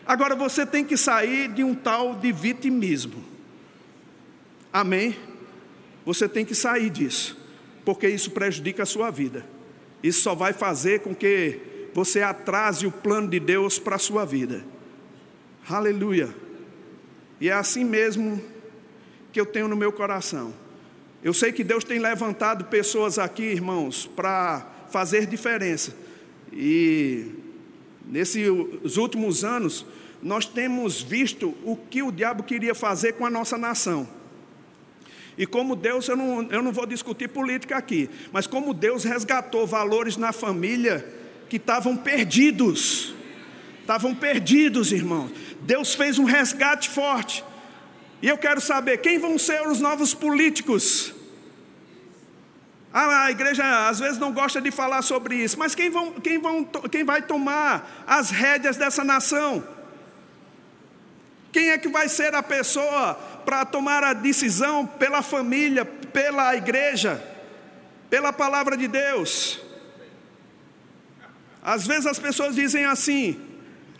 [0.06, 3.24] Agora você tem que sair de um tal de vitimismo.
[4.72, 5.16] Amém?
[6.04, 7.36] Você tem que sair disso,
[7.84, 9.44] porque isso prejudica a sua vida.
[10.02, 11.60] Isso só vai fazer com que
[11.92, 14.64] você atrase o plano de Deus para a sua vida.
[15.68, 16.34] Aleluia.
[17.40, 18.42] E é assim mesmo
[19.32, 20.52] que eu tenho no meu coração.
[21.22, 25.94] Eu sei que Deus tem levantado pessoas aqui, irmãos, para fazer diferença.
[26.52, 27.26] E
[28.10, 29.86] nesses últimos anos,
[30.22, 34.08] nós temos visto o que o diabo queria fazer com a nossa nação.
[35.38, 39.66] E como Deus, eu não, eu não vou discutir política aqui, mas como Deus resgatou
[39.66, 41.06] valores na família
[41.48, 43.14] que estavam perdidos.
[43.80, 45.30] Estavam perdidos, irmãos.
[45.62, 47.42] Deus fez um resgate forte.
[48.22, 51.14] E eu quero saber quem vão ser os novos políticos.
[52.92, 56.38] Ah, a igreja às vezes não gosta de falar sobre isso, mas quem, vão, quem,
[56.38, 59.62] vão, quem vai tomar as rédeas dessa nação?
[61.52, 67.22] Quem é que vai ser a pessoa para tomar a decisão pela família, pela igreja,
[68.08, 69.60] pela palavra de Deus?
[71.62, 73.40] Às vezes as pessoas dizem assim: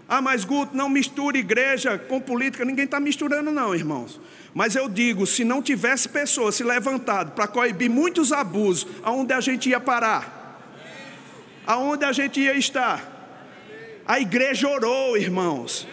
[0.09, 2.65] ah, mas Guto, não misture igreja com política.
[2.65, 4.21] Ninguém está misturando, não, irmãos.
[4.55, 9.41] Mas eu digo: se não tivesse pessoas se levantado para coibir muitos abusos, aonde a
[9.41, 10.39] gente ia parar?
[11.67, 13.19] Aonde a gente ia estar?
[14.07, 15.87] A igreja orou, irmãos.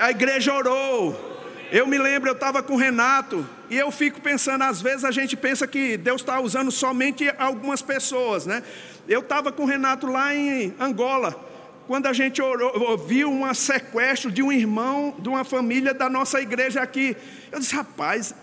[0.00, 1.30] A igreja orou.
[1.70, 5.10] Eu me lembro, eu estava com o Renato, e eu fico pensando, às vezes a
[5.10, 8.62] gente pensa que Deus está usando somente algumas pessoas, né?
[9.08, 11.34] Eu estava com o Renato lá em Angola,
[11.86, 16.40] quando a gente orou, ouviu um sequestro de um irmão de uma família da nossa
[16.40, 17.16] igreja aqui.
[17.50, 18.34] Eu disse, rapaz,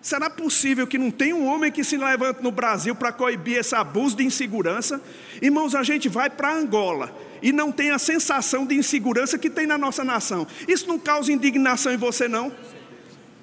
[0.00, 3.74] será possível que não tenha um homem que se levante no Brasil para coibir esse
[3.74, 5.00] abuso de insegurança?
[5.40, 9.66] Irmãos, a gente vai para Angola e não tem a sensação de insegurança que tem
[9.66, 10.46] na nossa nação.
[10.66, 12.52] Isso não causa indignação em você, não?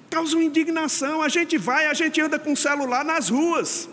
[0.08, 1.22] Causa indignação.
[1.22, 3.88] A gente vai, a gente anda com o celular nas ruas.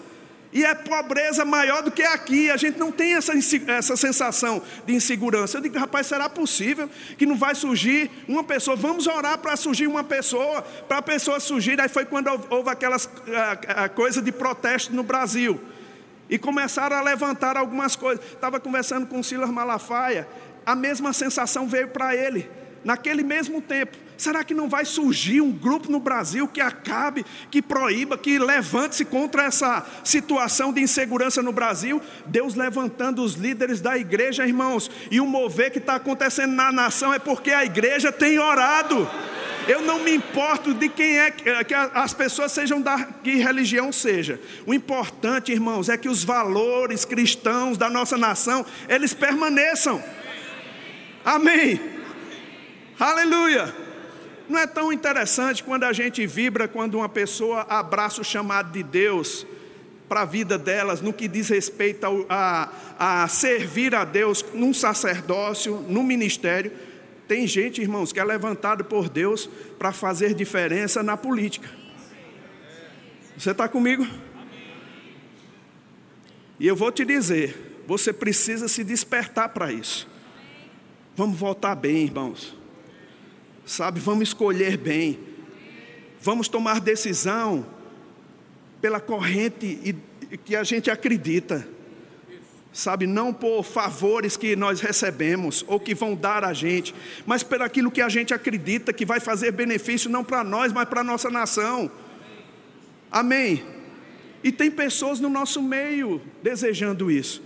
[0.51, 2.49] E é pobreza maior do que aqui.
[2.49, 3.33] A gente não tem essa,
[3.67, 5.57] essa sensação de insegurança.
[5.57, 8.75] Eu digo, rapaz, será possível que não vai surgir uma pessoa?
[8.75, 11.79] Vamos orar para surgir uma pessoa, para a pessoa surgir.
[11.81, 15.59] Aí foi quando houve aquelas a, a coisa de protesto no Brasil.
[16.29, 18.23] E começaram a levantar algumas coisas.
[18.25, 20.27] Estava conversando com o Silas Malafaia,
[20.65, 22.49] a mesma sensação veio para ele,
[22.83, 23.97] naquele mesmo tempo.
[24.17, 29.05] Será que não vai surgir um grupo no Brasil que acabe, que proíba, que levante-se
[29.05, 32.01] contra essa situação de insegurança no Brasil?
[32.25, 37.13] Deus levantando os líderes da igreja, irmãos, e o mover que está acontecendo na nação
[37.13, 39.07] é porque a igreja tem orado.
[39.67, 44.39] Eu não me importo de quem é que as pessoas sejam da que religião seja.
[44.65, 50.01] O importante, irmãos, é que os valores cristãos da nossa nação, eles permaneçam.
[51.23, 51.81] Amém.
[52.97, 53.86] Aleluia.
[54.49, 58.81] Não é tão interessante quando a gente vibra quando uma pessoa abraça o chamado de
[58.81, 59.45] Deus
[60.07, 65.83] para a vida delas no que diz respeito a, a servir a Deus num sacerdócio,
[65.89, 66.71] num ministério.
[67.27, 71.69] Tem gente, irmãos, que é levantado por Deus para fazer diferença na política.
[73.37, 74.07] Você está comigo?
[76.59, 80.07] E eu vou te dizer, você precisa se despertar para isso.
[81.15, 82.56] Vamos votar bem, irmãos.
[83.67, 85.19] Sabe, vamos escolher bem.
[86.21, 87.65] Vamos tomar decisão
[88.81, 89.93] pela corrente
[90.45, 91.67] que a gente acredita.
[92.71, 97.61] Sabe, não por favores que nós recebemos ou que vão dar a gente, mas por
[97.61, 101.03] aquilo que a gente acredita que vai fazer benefício não para nós, mas para a
[101.03, 101.91] nossa nação.
[103.11, 103.65] Amém.
[104.43, 107.41] E tem pessoas no nosso meio desejando isso.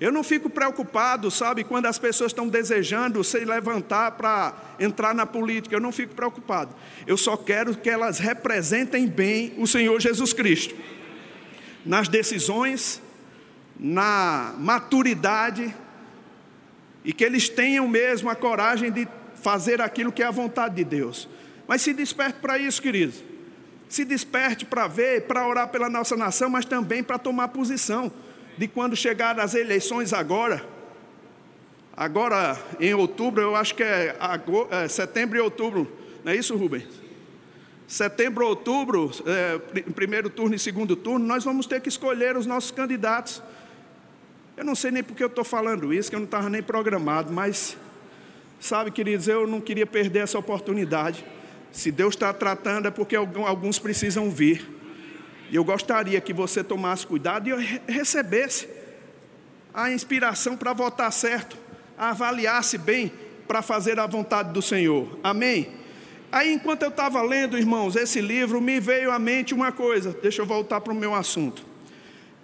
[0.00, 5.26] Eu não fico preocupado, sabe, quando as pessoas estão desejando se levantar para entrar na
[5.26, 6.74] política, eu não fico preocupado.
[7.06, 10.74] Eu só quero que elas representem bem o Senhor Jesus Cristo.
[11.84, 13.02] Nas decisões,
[13.78, 15.74] na maturidade,
[17.04, 19.06] e que eles tenham mesmo a coragem de
[19.42, 21.28] fazer aquilo que é a vontade de Deus.
[21.68, 23.22] Mas se desperte para isso, queridos.
[23.86, 28.10] Se desperte para ver, para orar pela nossa nação, mas também para tomar posição
[28.60, 30.62] de quando chegar as eleições agora.
[31.96, 34.14] Agora, em outubro, eu acho que é,
[34.70, 35.90] é setembro e outubro,
[36.22, 36.84] não é isso, Rubens?
[37.88, 39.58] Setembro, outubro, é,
[39.92, 43.42] primeiro turno e segundo turno, nós vamos ter que escolher os nossos candidatos.
[44.58, 47.32] Eu não sei nem porque eu estou falando isso, que eu não estava nem programado,
[47.32, 47.78] mas,
[48.60, 51.24] sabe, queridos, eu não queria perder essa oportunidade.
[51.72, 54.79] Se Deus está tratando, é porque alguns precisam vir.
[55.50, 58.68] E eu gostaria que você tomasse cuidado e recebesse
[59.74, 61.56] a inspiração para votar certo,
[61.98, 63.12] avaliasse bem
[63.48, 65.18] para fazer a vontade do Senhor.
[65.24, 65.72] Amém?
[66.30, 70.16] Aí, enquanto eu estava lendo, irmãos, esse livro, me veio à mente uma coisa.
[70.22, 71.66] Deixa eu voltar para o meu assunto.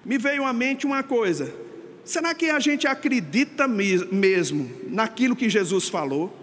[0.05, 1.55] Me veio à mente uma coisa.
[2.05, 6.37] Será que a gente acredita mesmo naquilo que Jesus falou?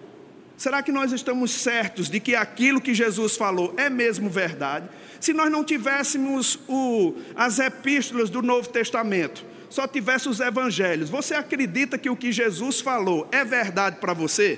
[0.63, 4.87] Será que nós estamos certos de que aquilo que Jesus falou é mesmo verdade?
[5.19, 11.35] Se nós não tivéssemos o, as epístolas do Novo Testamento, só tivesse os evangelhos, você
[11.35, 14.57] acredita que o que Jesus falou é verdade para você?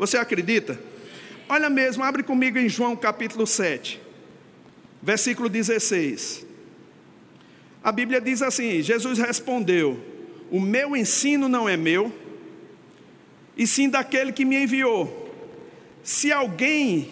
[0.00, 0.80] Você acredita?
[1.48, 4.00] Olha mesmo, abre comigo em João capítulo 7,
[5.00, 6.44] versículo 16.
[7.84, 9.96] A Bíblia diz assim: Jesus respondeu:
[10.50, 12.12] O meu ensino não é meu,
[13.56, 15.24] e sim daquele que me enviou.
[16.06, 17.10] Se alguém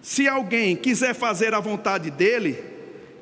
[0.00, 2.58] se alguém quiser fazer a vontade dele,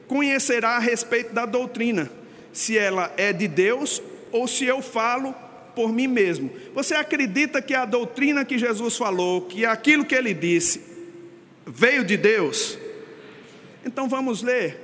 [0.06, 2.08] conhecerá a respeito da doutrina,
[2.52, 5.34] se ela é de Deus ou se eu falo
[5.74, 6.48] por mim mesmo.
[6.76, 10.80] Você acredita que a doutrina que Jesus falou, que aquilo que ele disse,
[11.66, 12.78] veio de Deus?
[13.84, 14.78] Então vamos ler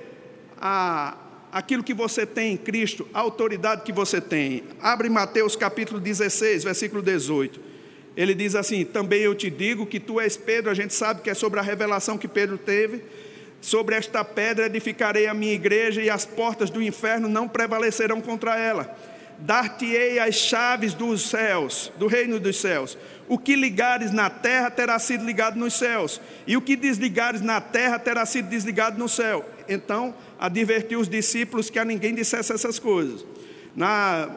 [0.61, 1.17] a,
[1.53, 4.65] aquilo que você tem em Cristo, a autoridade que você tem.
[4.81, 7.61] Abre Mateus capítulo 16, versículo 18.
[8.17, 11.31] Ele diz assim: Também eu te digo que tu és Pedro, a gente sabe que
[11.31, 13.03] é sobre a revelação que Pedro teve.
[13.61, 18.59] Sobre esta pedra edificarei a minha igreja e as portas do inferno não prevalecerão contra
[18.59, 18.95] ela.
[19.39, 22.99] Dar-te-ei as chaves dos céus, do reino dos céus.
[23.27, 27.59] O que ligares na terra terá sido ligado nos céus, e o que desligares na
[27.59, 29.43] terra terá sido desligado no céu.
[29.67, 33.25] Então, advertiu os discípulos que a ninguém dissesse essas coisas.
[33.75, 34.29] Na,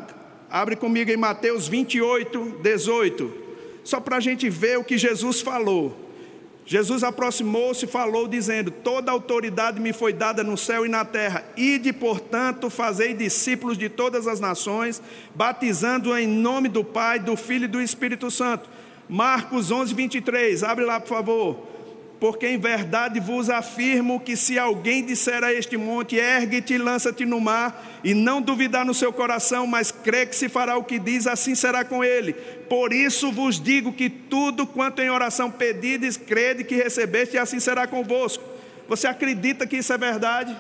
[0.50, 3.47] abre comigo em Mateus 28, 18
[3.88, 5.98] só para a gente ver o que Jesus falou.
[6.66, 11.46] Jesus aproximou-se e falou, dizendo: Toda autoridade me foi dada no céu e na terra.
[11.56, 15.02] Ide, portanto, fazei discípulos de todas as nações,
[15.34, 18.70] batizando em nome do Pai, do Filho e do Espírito Santo.
[19.08, 20.64] Marcos 11, 23.
[20.66, 21.77] Abre lá, por favor
[22.20, 27.26] porque em verdade vos afirmo que se alguém disser a este monte, ergue-te e lança-te
[27.26, 30.98] no mar, e não duvidar no seu coração, mas crê que se fará o que
[30.98, 32.34] diz, assim será com ele.
[32.34, 37.60] Por isso vos digo que tudo quanto em oração pedides, crede que recebeste, e assim
[37.60, 38.44] será convosco.
[38.88, 40.56] Você acredita que isso é verdade?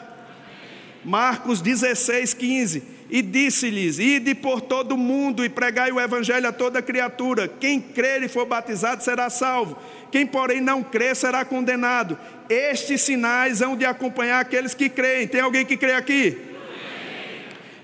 [1.03, 6.51] Marcos 16, 15 e disse-lhes: Ide por todo o mundo e pregai o evangelho a
[6.51, 7.47] toda criatura.
[7.47, 9.77] Quem crer e for batizado será salvo.
[10.11, 12.17] Quem, porém, não crer será condenado.
[12.49, 15.27] Estes sinais hão de acompanhar aqueles que creem.
[15.27, 16.37] Tem alguém que crê aqui?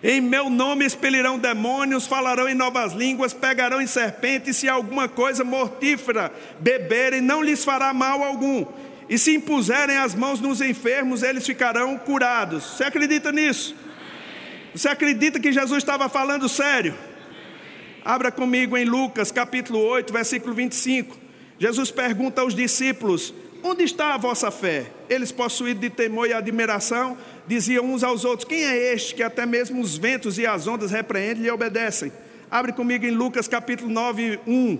[0.05, 5.45] Em meu nome expelirão demônios, falarão em novas línguas, pegarão em serpentes, se alguma coisa
[5.45, 8.65] mortífera beberem, não lhes fará mal algum.
[9.07, 12.63] E se impuserem as mãos nos enfermos, eles ficarão curados.
[12.65, 13.74] Você acredita nisso?
[14.76, 16.95] Você acredita que Jesus estava falando sério?
[18.03, 21.15] Abra comigo em Lucas capítulo 8, versículo 25.
[21.59, 24.88] Jesus pergunta aos discípulos: Onde está a vossa fé?
[25.07, 27.15] Eles, possuídos de temor e admiração,
[27.47, 30.89] diziam uns aos outros: Quem é este que até mesmo os ventos e as ondas
[30.89, 32.11] repreendem e obedecem?
[32.49, 34.80] Abre comigo em Lucas capítulo 9, 1.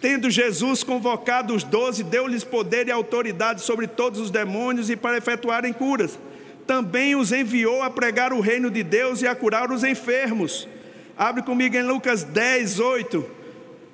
[0.00, 5.18] Tendo Jesus convocado os doze, deu-lhes poder e autoridade sobre todos os demônios e para
[5.18, 6.16] efetuarem curas.
[6.70, 10.68] Também os enviou a pregar o reino de Deus e a curar os enfermos.
[11.18, 13.28] Abre comigo em Lucas 10, 8.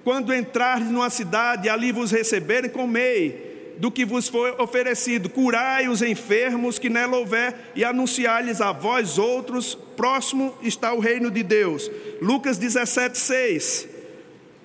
[0.04, 6.02] Quando entrardes numa cidade ali vos receberem, comei do que vos foi oferecido, curai os
[6.02, 11.90] enfermos que nela houver e anunciai-lhes a vós outros, próximo está o reino de Deus.
[12.20, 13.88] Lucas 17, 6.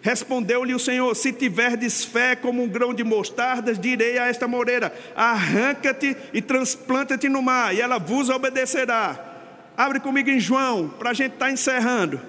[0.02, 4.94] Respondeu-lhe o Senhor: Se tiverdes fé como um grão de mostardas, direi a esta moreira:
[5.16, 9.28] arranca-te e transplanta-te no mar, e ela vos obedecerá.
[9.78, 12.20] Abre comigo em João, para a gente estar tá encerrando.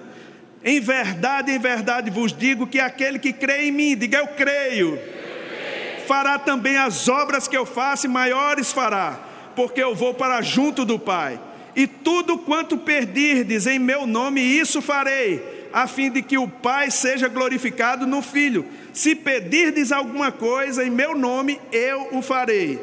[0.63, 4.95] Em verdade, em verdade vos digo que aquele que crê em mim, diga eu creio,
[4.95, 6.07] eu creio.
[6.07, 9.19] fará também as obras que eu faço, e maiores fará,
[9.55, 11.39] porque eu vou para junto do Pai.
[11.75, 16.91] E tudo quanto perdirdes em meu nome, isso farei a fim de que o Pai
[16.91, 18.65] seja glorificado no Filho.
[18.93, 22.79] Se pedirdes alguma coisa em meu nome, eu o farei.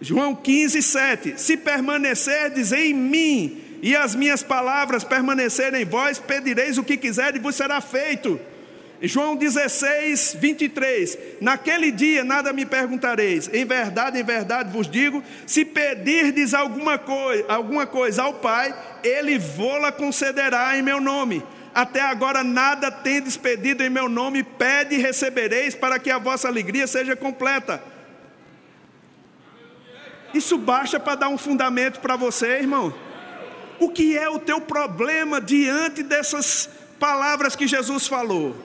[0.00, 1.40] João 15, 7.
[1.40, 7.40] Se permanecerdes em mim e as minhas palavras permanecerem em vós, pedireis o que quiserdes
[7.40, 8.38] e vos será feito.
[9.00, 11.18] João 16, 23.
[11.40, 13.48] Naquele dia nada me perguntareis.
[13.52, 18.74] Em verdade, em verdade vos digo: se pedirdes alguma, coi alguma coisa ao Pai,
[19.04, 21.42] Ele vô-la concederá em meu nome.
[21.74, 26.48] Até agora nada tendes pedido em meu nome, pede e recebereis, para que a vossa
[26.48, 27.82] alegria seja completa.
[30.32, 32.94] Isso baixa para dar um fundamento para você, irmão.
[33.78, 38.56] O que é o teu problema diante dessas palavras que Jesus falou?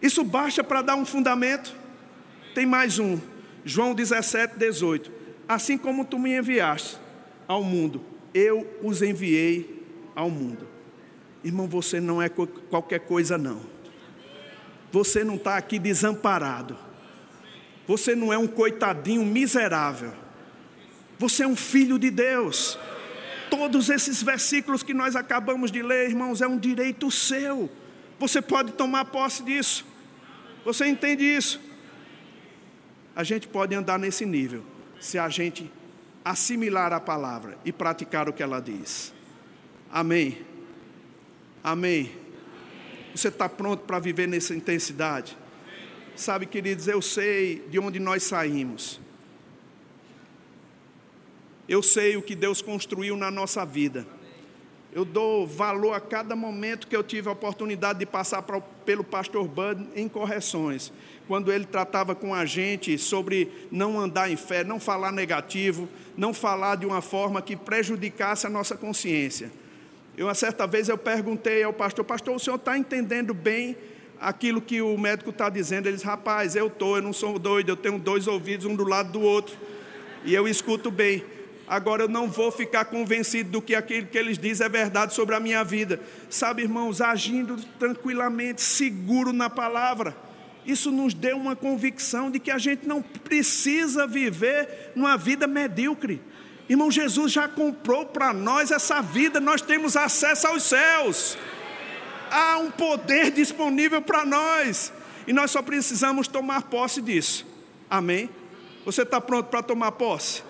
[0.00, 1.74] Isso baixa para dar um fundamento?
[2.54, 3.18] Tem mais um,
[3.64, 5.10] João 17, 18.
[5.48, 6.98] Assim como tu me enviaste
[7.48, 9.82] ao mundo, eu os enviei
[10.14, 10.73] ao mundo.
[11.44, 13.60] Irmão, você não é qualquer coisa, não.
[14.90, 16.76] Você não está aqui desamparado.
[17.86, 20.12] Você não é um coitadinho miserável.
[21.18, 22.78] Você é um filho de Deus.
[23.50, 27.70] Todos esses versículos que nós acabamos de ler, irmãos, é um direito seu.
[28.18, 29.84] Você pode tomar posse disso.
[30.64, 31.60] Você entende isso?
[33.14, 34.64] A gente pode andar nesse nível
[34.98, 35.70] se a gente
[36.24, 39.12] assimilar a palavra e praticar o que ela diz.
[39.92, 40.53] Amém.
[41.64, 42.12] Amém.
[43.14, 45.34] Você está pronto para viver nessa intensidade?
[46.14, 49.00] Sabe, queridos, eu sei de onde nós saímos.
[51.66, 54.06] Eu sei o que Deus construiu na nossa vida.
[54.92, 59.02] Eu dou valor a cada momento que eu tive a oportunidade de passar pra, pelo
[59.02, 60.92] pastor Bud em correções.
[61.26, 66.34] Quando ele tratava com a gente sobre não andar em fé, não falar negativo, não
[66.34, 69.50] falar de uma forma que prejudicasse a nossa consciência.
[70.16, 73.76] Eu, uma certa vez, eu perguntei ao pastor, pastor, o senhor está entendendo bem
[74.20, 75.88] aquilo que o médico está dizendo?
[75.88, 78.84] Ele disse, rapaz, eu estou, eu não sou doido, eu tenho dois ouvidos, um do
[78.84, 79.56] lado do outro,
[80.24, 81.24] e eu escuto bem.
[81.66, 85.34] Agora eu não vou ficar convencido do que aquilo que eles dizem é verdade sobre
[85.34, 85.98] a minha vida.
[86.30, 90.14] Sabe, irmãos, agindo tranquilamente, seguro na palavra.
[90.64, 96.20] Isso nos deu uma convicção de que a gente não precisa viver numa vida medíocre.
[96.68, 101.36] Irmão, Jesus já comprou para nós essa vida, nós temos acesso aos céus.
[102.30, 104.92] Há um poder disponível para nós.
[105.26, 107.46] E nós só precisamos tomar posse disso.
[107.88, 108.30] Amém?
[108.84, 110.42] Você está pronto para tomar posse?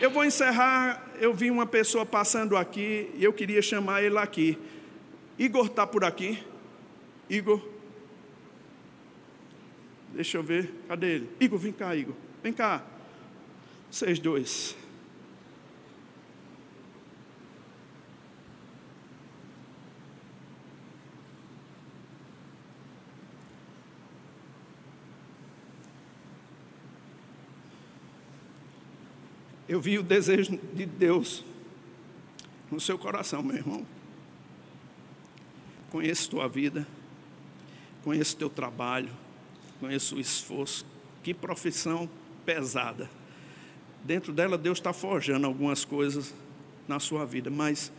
[0.00, 1.06] Eu vou encerrar.
[1.20, 4.58] Eu vi uma pessoa passando aqui e eu queria chamar ele aqui.
[5.38, 6.42] Igor está por aqui?
[7.28, 7.60] Igor?
[10.14, 10.72] Deixa eu ver.
[10.88, 11.30] Cadê ele?
[11.38, 12.14] Igor, vem cá, Igor.
[12.42, 12.82] Vem cá.
[13.90, 14.79] Vocês dois.
[29.70, 31.44] Eu vi o desejo de Deus
[32.72, 33.86] no seu coração, meu irmão.
[35.90, 36.84] Conheço tua vida,
[38.02, 39.10] conheço teu trabalho,
[39.78, 40.84] conheço o esforço.
[41.22, 42.10] Que profissão
[42.44, 43.08] pesada.
[44.02, 46.34] Dentro dela, Deus está forjando algumas coisas
[46.88, 47.92] na sua vida, mas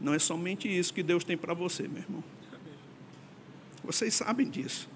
[0.00, 2.24] não é somente isso que Deus tem para você, meu irmão.
[3.84, 4.88] Vocês sabem disso.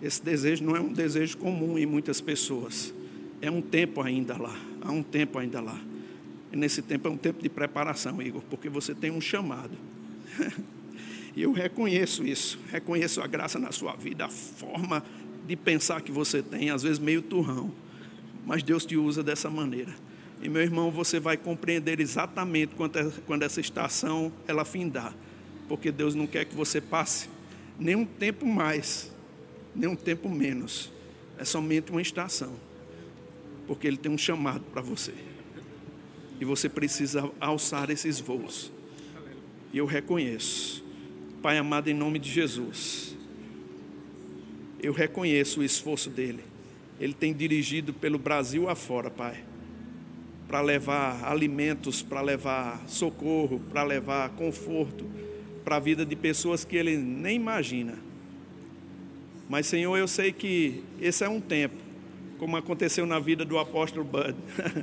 [0.00, 2.94] Esse desejo não é um desejo comum em muitas pessoas.
[3.42, 4.56] É um tempo ainda lá
[4.86, 5.78] há um tempo ainda lá.
[6.52, 9.76] E nesse tempo é um tempo de preparação, Igor, porque você tem um chamado.
[11.34, 15.02] e eu reconheço isso, reconheço a graça na sua vida, a forma
[15.46, 17.72] de pensar que você tem, às vezes meio turrão,
[18.44, 19.94] mas Deus te usa dessa maneira.
[20.42, 22.74] E meu irmão, você vai compreender exatamente
[23.26, 25.14] quando essa estação ela findar,
[25.68, 27.28] porque Deus não quer que você passe
[27.78, 29.12] nem um tempo mais,
[29.74, 30.90] nem um tempo menos.
[31.38, 32.54] É somente uma estação,
[33.66, 35.12] porque Ele tem um chamado para você.
[36.40, 38.72] E você precisa alçar esses voos.
[39.72, 40.84] E eu reconheço,
[41.42, 43.16] Pai amado, em nome de Jesus,
[44.82, 46.42] eu reconheço o esforço dele.
[46.98, 49.44] Ele tem dirigido pelo Brasil afora, Pai
[50.46, 55.04] para levar alimentos, para levar socorro, para levar conforto
[55.64, 57.98] para a vida de pessoas que ele nem imagina.
[59.48, 61.76] Mas, Senhor, eu sei que esse é um tempo,
[62.38, 64.36] como aconteceu na vida do apóstolo Bud.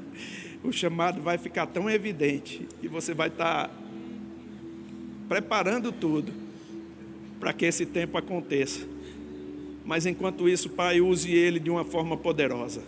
[0.63, 3.73] o chamado vai ficar tão evidente e você vai estar tá
[5.27, 6.31] preparando tudo
[7.39, 8.87] para que esse tempo aconteça.
[9.85, 12.81] Mas enquanto isso, Pai, use ele de uma forma poderosa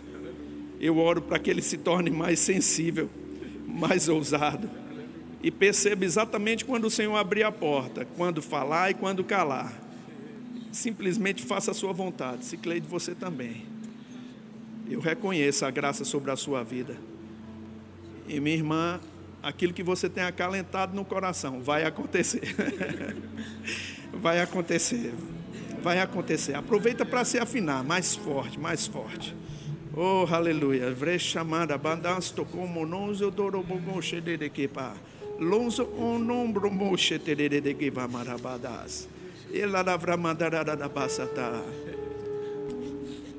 [0.80, 3.08] eu oro para que ele se torne mais sensível,
[3.66, 4.68] mais ousado.
[5.42, 9.72] E perceba exatamente quando o Senhor abrir a porta, quando falar e quando calar.
[10.72, 12.44] Simplesmente faça a sua vontade.
[12.44, 13.64] Se de você também.
[14.88, 16.96] Eu reconheço a graça sobre a sua vida.
[18.28, 19.00] E minha irmã,
[19.42, 22.54] aquilo que você tem acalentado no coração, vai acontecer.
[24.12, 25.12] vai acontecer.
[25.82, 26.54] Vai acontecer.
[26.54, 29.34] Aproveita para se afinar mais forte, mais forte.
[29.94, 30.92] Oh, aleluia.
[30.92, 34.94] Vrechamada, bandasto como nonzo dorobogoche de kepa.
[35.38, 35.88] Lonzo
[37.60, 39.08] de keva marabadas.
[39.52, 39.96] Ela da
[40.88, 41.62] basata.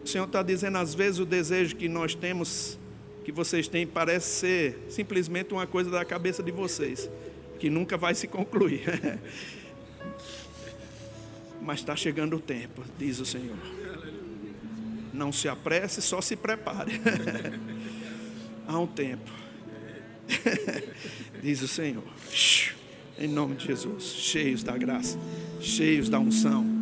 [0.08, 2.80] O Senhor está dizendo, às vezes, o desejo que nós temos,
[3.26, 7.10] que vocês têm, parece ser simplesmente uma coisa da cabeça de vocês,
[7.60, 8.86] que nunca vai se concluir.
[11.62, 13.58] Mas está chegando o tempo, diz o Senhor.
[15.12, 17.02] Não se apresse, só se prepare.
[18.66, 19.30] Há um tempo.
[21.44, 22.04] Diz o Senhor.
[23.20, 24.06] Em nome de Jesus.
[24.06, 25.20] Cheios da graça.
[25.60, 26.77] Cheios da unção.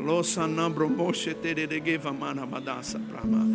[0.00, 3.46] Losanambro moshe tereregeva manamadasa prama.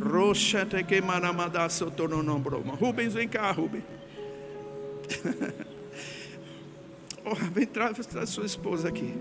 [0.00, 2.74] Roshete que manamadasa otononombroma.
[2.74, 3.84] Rubens, vem cá, Rubens.
[7.24, 9.12] oh, vem, traz, traz sua esposa aqui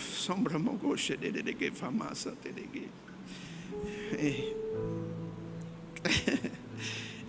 [0.00, 2.34] sombra mogoshe que famasa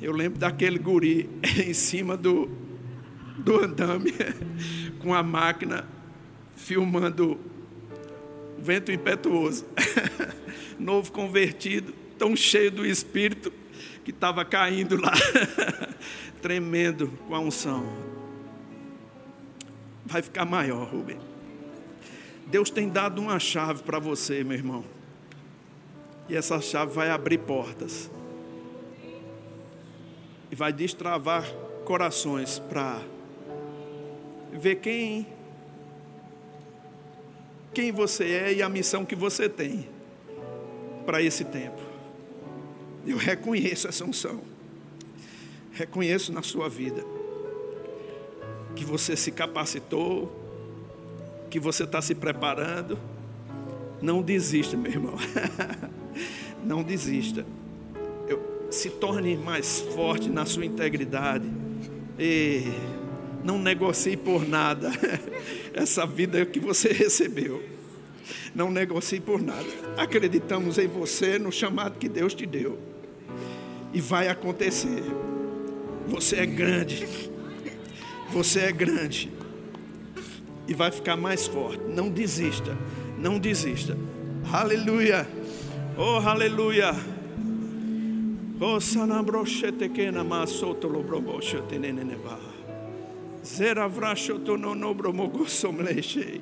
[0.02, 1.30] Eu lembro daquele guri
[1.66, 2.50] em cima do,
[3.40, 4.14] do andame,
[5.00, 5.86] com a máquina
[6.58, 7.40] filmando
[8.58, 9.66] vento impetuoso.
[10.78, 13.54] Novo convertido, tão cheio do espírito
[14.04, 15.14] que estava caindo lá,
[16.42, 17.86] tremendo com a unção.
[20.06, 21.20] Vai ficar maior, Rubem.
[22.46, 24.84] Deus tem dado uma chave para você, meu irmão.
[26.30, 28.10] E essa chave vai abrir portas.
[30.50, 31.46] E vai destravar
[31.84, 33.02] corações para
[34.54, 35.28] ver quem
[37.78, 39.88] quem você é e a missão que você tem
[41.06, 41.80] para esse tempo.
[43.06, 44.42] Eu reconheço essa unção.
[45.74, 47.06] Reconheço na sua vida
[48.76, 50.36] que você se capacitou,
[51.52, 52.98] que você está se preparando,
[54.02, 55.14] não desista, meu irmão.
[56.66, 57.46] não desista.
[58.28, 61.48] Eu, se torne mais forte na sua integridade.
[62.18, 62.72] E
[63.48, 64.92] não negocie por nada
[65.74, 67.64] essa vida que você recebeu.
[68.54, 69.66] Não negocie por nada.
[69.96, 72.78] Acreditamos em você, no chamado que Deus te deu.
[73.94, 75.02] E vai acontecer.
[76.08, 77.08] Você é grande.
[78.34, 79.32] Você é grande
[80.68, 81.82] e vai ficar mais forte.
[81.88, 82.78] Não desista,
[83.18, 83.98] não desista.
[84.52, 85.26] Aleluia,
[85.98, 86.94] oh aleluia.
[88.60, 89.90] Oh sanabroshete.
[93.48, 96.42] Zera vrashoto no nobromogosomleshe.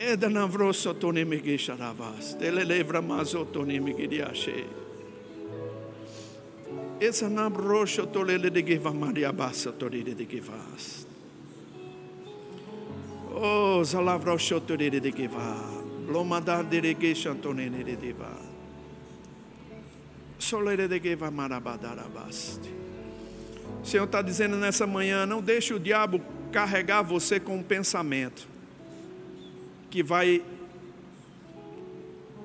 [0.00, 2.36] Eda navroso tonemegesharavas.
[2.38, 4.64] Telelevra mazoto nemegediashe.
[7.00, 11.06] Esa nabrosho tolele de geva maria bassa toride de gevas.
[13.32, 15.56] Oh, zalavra shotorere de geva.
[16.08, 18.30] Lomadar de ge chantonene de deva.
[20.38, 22.83] Solere de geva marabadarabasti.
[23.84, 26.18] O Senhor está dizendo nessa manhã: não deixe o diabo
[26.50, 28.48] carregar você com um pensamento
[29.90, 30.42] que vai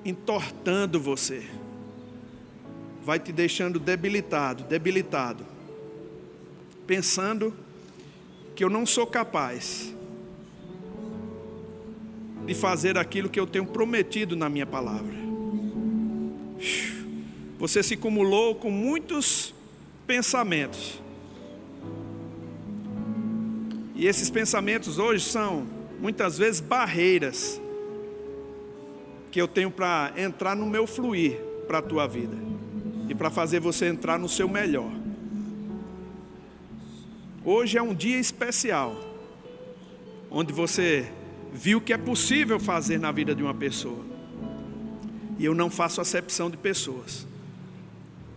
[0.04, 1.48] entortando você,
[3.02, 5.46] vai te deixando debilitado, debilitado,
[6.86, 7.56] pensando
[8.54, 9.94] que eu não sou capaz
[12.46, 15.14] de fazer aquilo que eu tenho prometido na minha palavra.
[17.58, 19.54] você se acumulou com muitos
[20.06, 21.00] pensamentos.
[24.00, 25.66] E esses pensamentos hoje são
[26.00, 27.60] muitas vezes barreiras
[29.30, 32.34] que eu tenho para entrar no meu fluir para a tua vida
[33.10, 34.90] e para fazer você entrar no seu melhor.
[37.44, 38.98] Hoje é um dia especial,
[40.30, 41.06] onde você
[41.52, 44.02] viu que é possível fazer na vida de uma pessoa.
[45.38, 47.26] E eu não faço acepção de pessoas.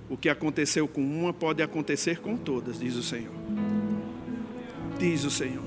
[0.09, 3.32] O que aconteceu com uma pode acontecer com todas, diz o Senhor.
[5.00, 5.64] Diz o Senhor.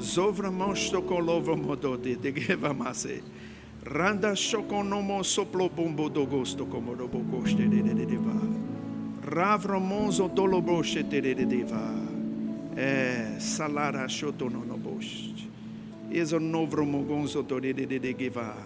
[0.00, 3.22] Zovra monstokolova modode de gevamase.
[3.84, 8.40] Randa shokonomo soplo bombo do gosto como bocoste de de de va.
[9.22, 11.94] Ravro monzo doloboshe de de de va.
[12.76, 15.48] É salara shotono no bost.
[16.10, 18.56] Ezo novro mogonzo de de de de va.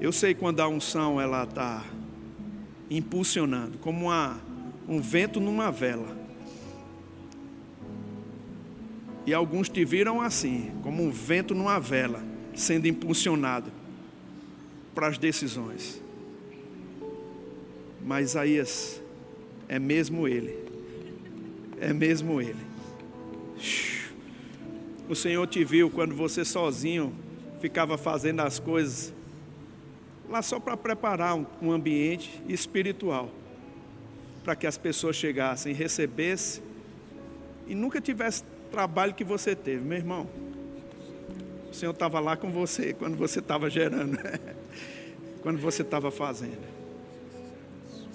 [0.00, 1.84] Eu sei quando a unção ela está
[2.90, 4.38] impulsionando, como uma,
[4.88, 6.23] um vento numa vela.
[9.26, 12.22] E alguns te viram assim, como um vento numa vela,
[12.54, 13.72] sendo impulsionado
[14.94, 16.00] para as decisões.
[18.04, 19.02] Mas Isaías
[19.68, 20.58] é mesmo ele.
[21.80, 22.74] É mesmo ele.
[25.08, 27.14] O Senhor te viu quando você sozinho
[27.60, 29.12] ficava fazendo as coisas
[30.28, 33.30] lá só para preparar um, ambiente espiritual
[34.42, 36.62] para que as pessoas chegassem e recebessem
[37.66, 38.44] e nunca tivesse
[38.74, 40.28] trabalho que você teve, meu irmão.
[41.70, 44.18] O Senhor estava lá com você quando você estava gerando,
[45.42, 46.74] quando você estava fazendo.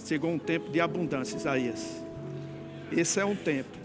[0.05, 2.03] Chegou um tempo de abundância, Isaías.
[2.91, 3.78] Esse é um tempo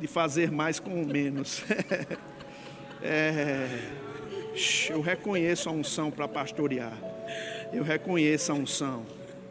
[0.00, 1.62] de fazer mais com menos.
[3.00, 3.68] é,
[4.90, 6.98] eu reconheço a unção para pastorear.
[7.72, 9.06] Eu reconheço a unção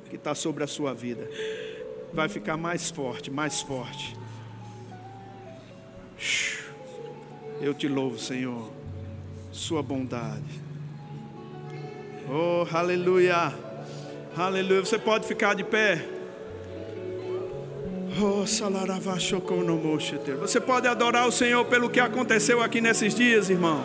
[0.09, 1.25] que está sobre a sua vida.
[2.11, 4.22] Vai ficar mais forte, mais forte.
[7.61, 8.71] Eu te louvo, Senhor,
[9.51, 10.61] Sua bondade.
[12.29, 13.53] Oh, aleluia,
[14.35, 14.81] aleluia.
[14.81, 16.03] Você pode ficar de pé.
[18.21, 18.45] Oh,
[20.37, 23.83] Você pode adorar o Senhor pelo que aconteceu aqui nesses dias, irmão.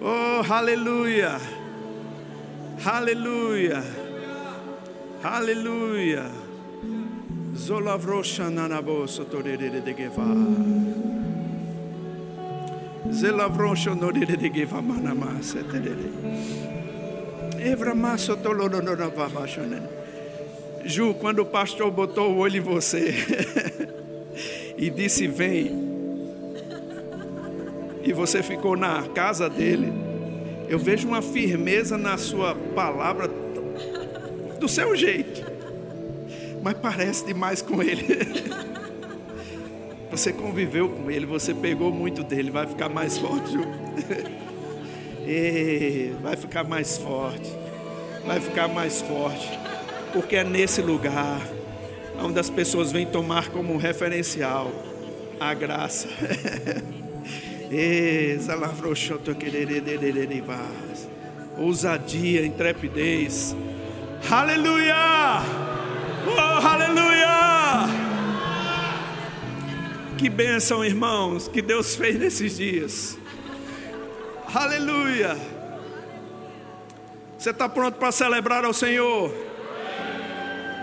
[0.00, 1.40] Oh, aleluia,
[2.84, 3.82] aleluia,
[5.22, 6.43] aleluia.
[7.56, 10.24] Zolavrocha nanabo torere de geva.
[13.12, 16.10] Zelavrocha norere de geva manama seterere.
[17.60, 18.96] Evra masso toloro no
[20.84, 23.14] Ju, quando o pastor botou o olho em você
[24.76, 25.70] e disse vem,
[28.02, 29.92] e você ficou na casa dele,
[30.68, 33.28] eu vejo uma firmeza na sua palavra
[34.58, 35.53] do seu jeito
[36.64, 38.06] mas parece demais com ele.
[40.10, 43.58] Você conviveu com ele, você pegou muito dele, vai ficar mais forte.
[45.26, 47.50] e vai ficar mais forte,
[48.24, 49.58] vai ficar mais forte,
[50.12, 51.40] porque é nesse lugar
[52.22, 54.70] onde as pessoas vêm tomar como referencial
[55.40, 56.06] a graça.
[61.58, 63.56] Ousadia, intrepidez.
[64.30, 65.63] Aleluia!
[66.26, 67.86] Oh, aleluia!
[70.16, 73.18] Que bênção, irmãos, que Deus fez nesses dias.
[74.54, 75.36] Aleluia!
[77.36, 79.30] Você está pronto para celebrar ao Senhor?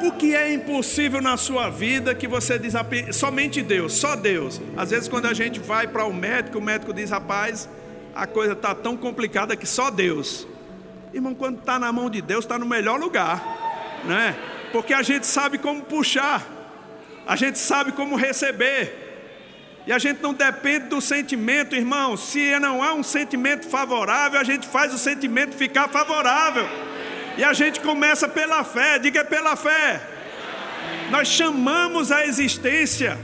[0.04, 2.74] O que é impossível na sua vida que você diz
[3.16, 4.62] somente Deus, só Deus.
[4.78, 7.68] Às vezes quando a gente vai para o médico, o médico diz, rapaz,
[8.14, 10.46] a coisa está tão complicada que só Deus.
[11.14, 13.44] Irmão, quando está na mão de Deus, está no melhor lugar,
[14.06, 14.36] não é?
[14.72, 16.46] Porque a gente sabe como puxar,
[17.28, 19.10] a gente sabe como receber,
[19.86, 22.16] e a gente não depende do sentimento, irmão.
[22.16, 26.68] Se não há um sentimento favorável, a gente faz o sentimento ficar favorável,
[27.38, 30.02] e a gente começa pela fé, diga pela fé.
[31.10, 33.18] Nós chamamos a existência.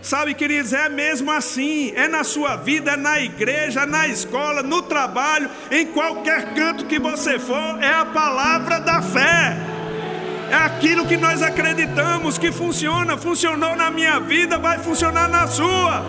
[0.00, 1.92] Sabe, queridos, é mesmo assim.
[1.94, 6.98] É na sua vida, é na igreja, na escola, no trabalho, em qualquer canto que
[6.98, 9.71] você for, é a palavra da fé.
[10.52, 16.04] É aquilo que nós acreditamos que funciona, funcionou na minha vida, vai funcionar na sua.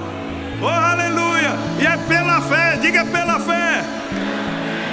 [0.62, 1.52] Oh, aleluia!
[1.80, 3.86] E é pela fé, diga pela fé.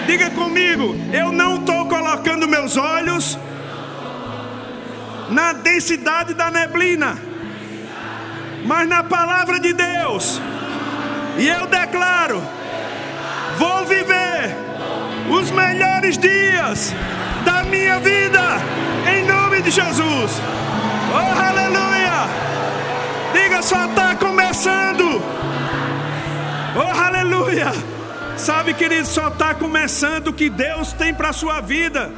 [0.06, 3.36] Diga comigo, eu não estou colocando meus olhos
[5.30, 7.18] na densidade da neblina,
[8.64, 10.40] mas na palavra de Deus.
[11.36, 12.40] E eu declaro:
[13.58, 14.54] vou viver
[15.28, 16.94] os melhores dias
[17.44, 18.89] da minha vida
[19.62, 20.32] de Jesus.
[21.12, 22.28] Oh, aleluia!
[23.32, 25.22] Diga só está começando.
[26.76, 27.72] Oh, aleluia!
[28.36, 32.10] Sabe, querido, só está começando o que Deus tem para a sua vida.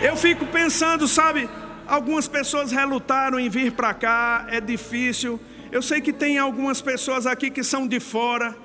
[0.00, 1.48] Eu fico pensando, sabe,
[1.86, 5.38] algumas pessoas relutaram em vir para cá, é difícil.
[5.70, 8.56] Eu sei que tem algumas pessoas aqui que são de fora.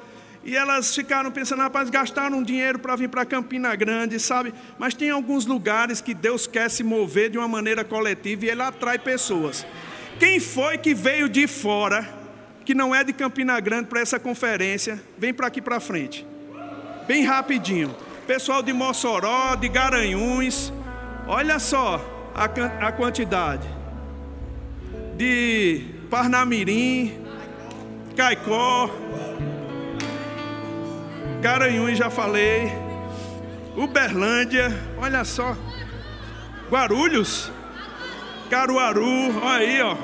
[0.45, 4.53] E elas ficaram pensando, rapaz, gastaram dinheiro para vir para Campina Grande, sabe?
[4.77, 8.61] Mas tem alguns lugares que Deus quer se mover de uma maneira coletiva e Ele
[8.61, 9.65] atrai pessoas.
[10.19, 12.07] Quem foi que veio de fora,
[12.65, 15.01] que não é de Campina Grande, para essa conferência?
[15.17, 16.27] Vem para aqui para frente.
[17.07, 17.95] Bem rapidinho.
[18.27, 20.73] Pessoal de Mossoró, de Garanhuns.
[21.25, 22.01] Olha só
[22.35, 22.45] a,
[22.87, 23.67] a quantidade.
[25.15, 27.17] De Parnamirim,
[28.15, 28.89] Caicó,
[31.43, 32.71] Garanhuns já falei.
[33.75, 35.57] Uberlândia, olha só.
[36.71, 37.51] Guarulhos,
[38.49, 39.97] Caruaru, olha aí, ó.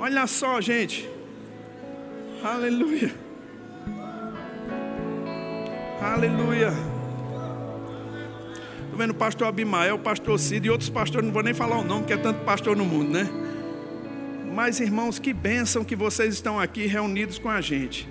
[0.00, 1.08] Olha só, gente.
[2.42, 3.14] Aleluia.
[6.02, 6.72] Aleluia.
[8.82, 11.78] Estou vendo o pastor Abimael, o pastor Cid e outros pastores, não vou nem falar
[11.78, 13.28] o nome, porque é tanto pastor no mundo, né?
[14.52, 18.08] Mas irmãos, que bênção que vocês estão aqui reunidos com a gente.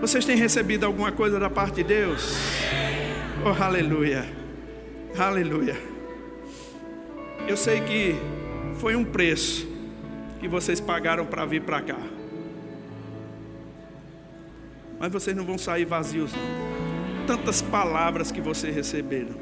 [0.00, 2.36] Vocês têm recebido alguma coisa da parte de Deus?
[3.44, 4.26] Oh, aleluia.
[5.18, 5.76] Aleluia.
[7.48, 8.14] Eu sei que
[8.78, 9.66] foi um preço
[10.38, 11.98] que vocês pagaram para vir para cá.
[14.98, 17.26] Mas vocês não vão sair vazios, não.
[17.26, 19.34] Tantas palavras que vocês receberam.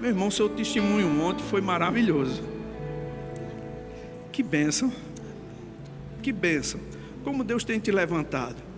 [0.00, 2.42] Meu irmão, seu testemunho ontem foi maravilhoso.
[4.30, 4.92] Que bênção.
[6.22, 6.80] Que bênção.
[7.24, 8.71] Como Deus tem te levantado.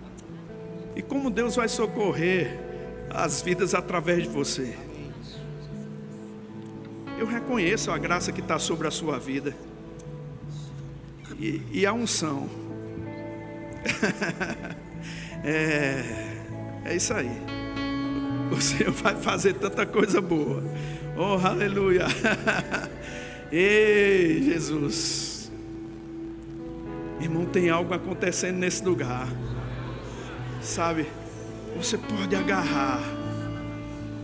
[0.95, 2.57] E como Deus vai socorrer
[3.09, 4.75] as vidas através de você.
[7.17, 9.55] Eu reconheço a graça que está sobre a sua vida.
[11.39, 12.49] E, e a unção.
[15.43, 16.03] é,
[16.85, 17.31] é isso aí.
[18.51, 20.63] O Senhor vai fazer tanta coisa boa.
[21.17, 22.05] Oh, aleluia.
[23.51, 25.51] Ei, Jesus.
[27.21, 29.27] Irmão, tem algo acontecendo nesse lugar
[30.61, 31.07] sabe?
[31.77, 33.01] Você pode agarrar.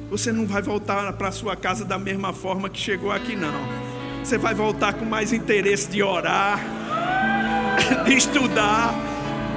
[0.09, 3.61] Você não vai voltar para sua casa da mesma forma que chegou aqui, não.
[4.23, 6.59] Você vai voltar com mais interesse de orar,
[8.05, 8.93] de estudar,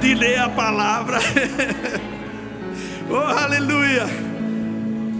[0.01, 1.19] de ler a palavra.
[3.09, 4.05] oh, aleluia!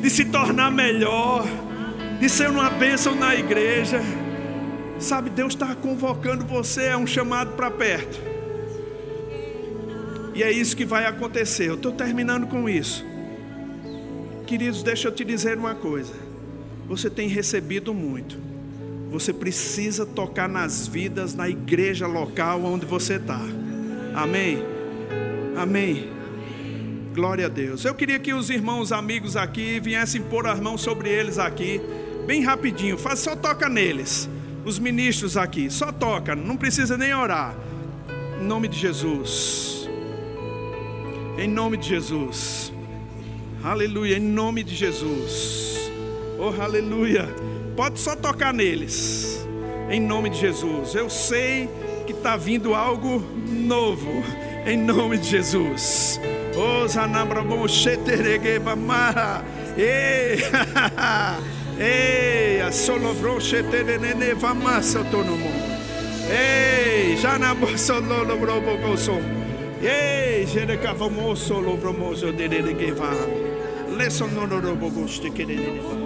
[0.02, 1.46] De se tornar melhor,
[2.20, 4.02] de ser uma bênção na igreja.
[5.00, 8.35] Sabe, Deus está convocando você, é um chamado para perto.
[10.36, 11.70] E é isso que vai acontecer.
[11.70, 13.06] Eu estou terminando com isso.
[14.46, 16.14] Queridos, deixa eu te dizer uma coisa.
[16.88, 18.38] Você tem recebido muito.
[19.10, 23.40] Você precisa tocar nas vidas na igreja local onde você está.
[24.14, 24.62] Amém?
[25.56, 26.10] Amém.
[27.14, 27.86] Glória a Deus.
[27.86, 31.80] Eu queria que os irmãos amigos aqui viessem pôr as mãos sobre eles aqui,
[32.28, 32.98] bem rapidinho.
[32.98, 34.30] Faz, só toca neles.
[34.66, 37.56] Os ministros aqui, só toca, não precisa nem orar.
[38.42, 39.75] Em nome de Jesus.
[41.38, 42.72] Em nome de Jesus.
[43.64, 45.92] Aleluia, em nome de Jesus.
[46.40, 47.28] Oh, aleluia.
[47.76, 49.46] Pode só tocar neles.
[49.90, 50.96] Em nome de Jesus.
[50.96, 51.70] Eu sei
[52.08, 54.24] que está vindo algo novo.
[54.66, 56.22] Em nome de Jesus.
[56.56, 59.44] Oh, Zanabrabon Sheteregebamara.
[59.78, 60.40] Ei,
[61.78, 65.52] ei, a solovro sheterenene vamassa autonomo.
[66.30, 69.45] Ei, Janabosolobrobogosom.
[69.82, 73.16] Ei, jerecava moço, louvro moço, dele que vai.
[73.98, 76.05] Lesson no robo gosto que vai.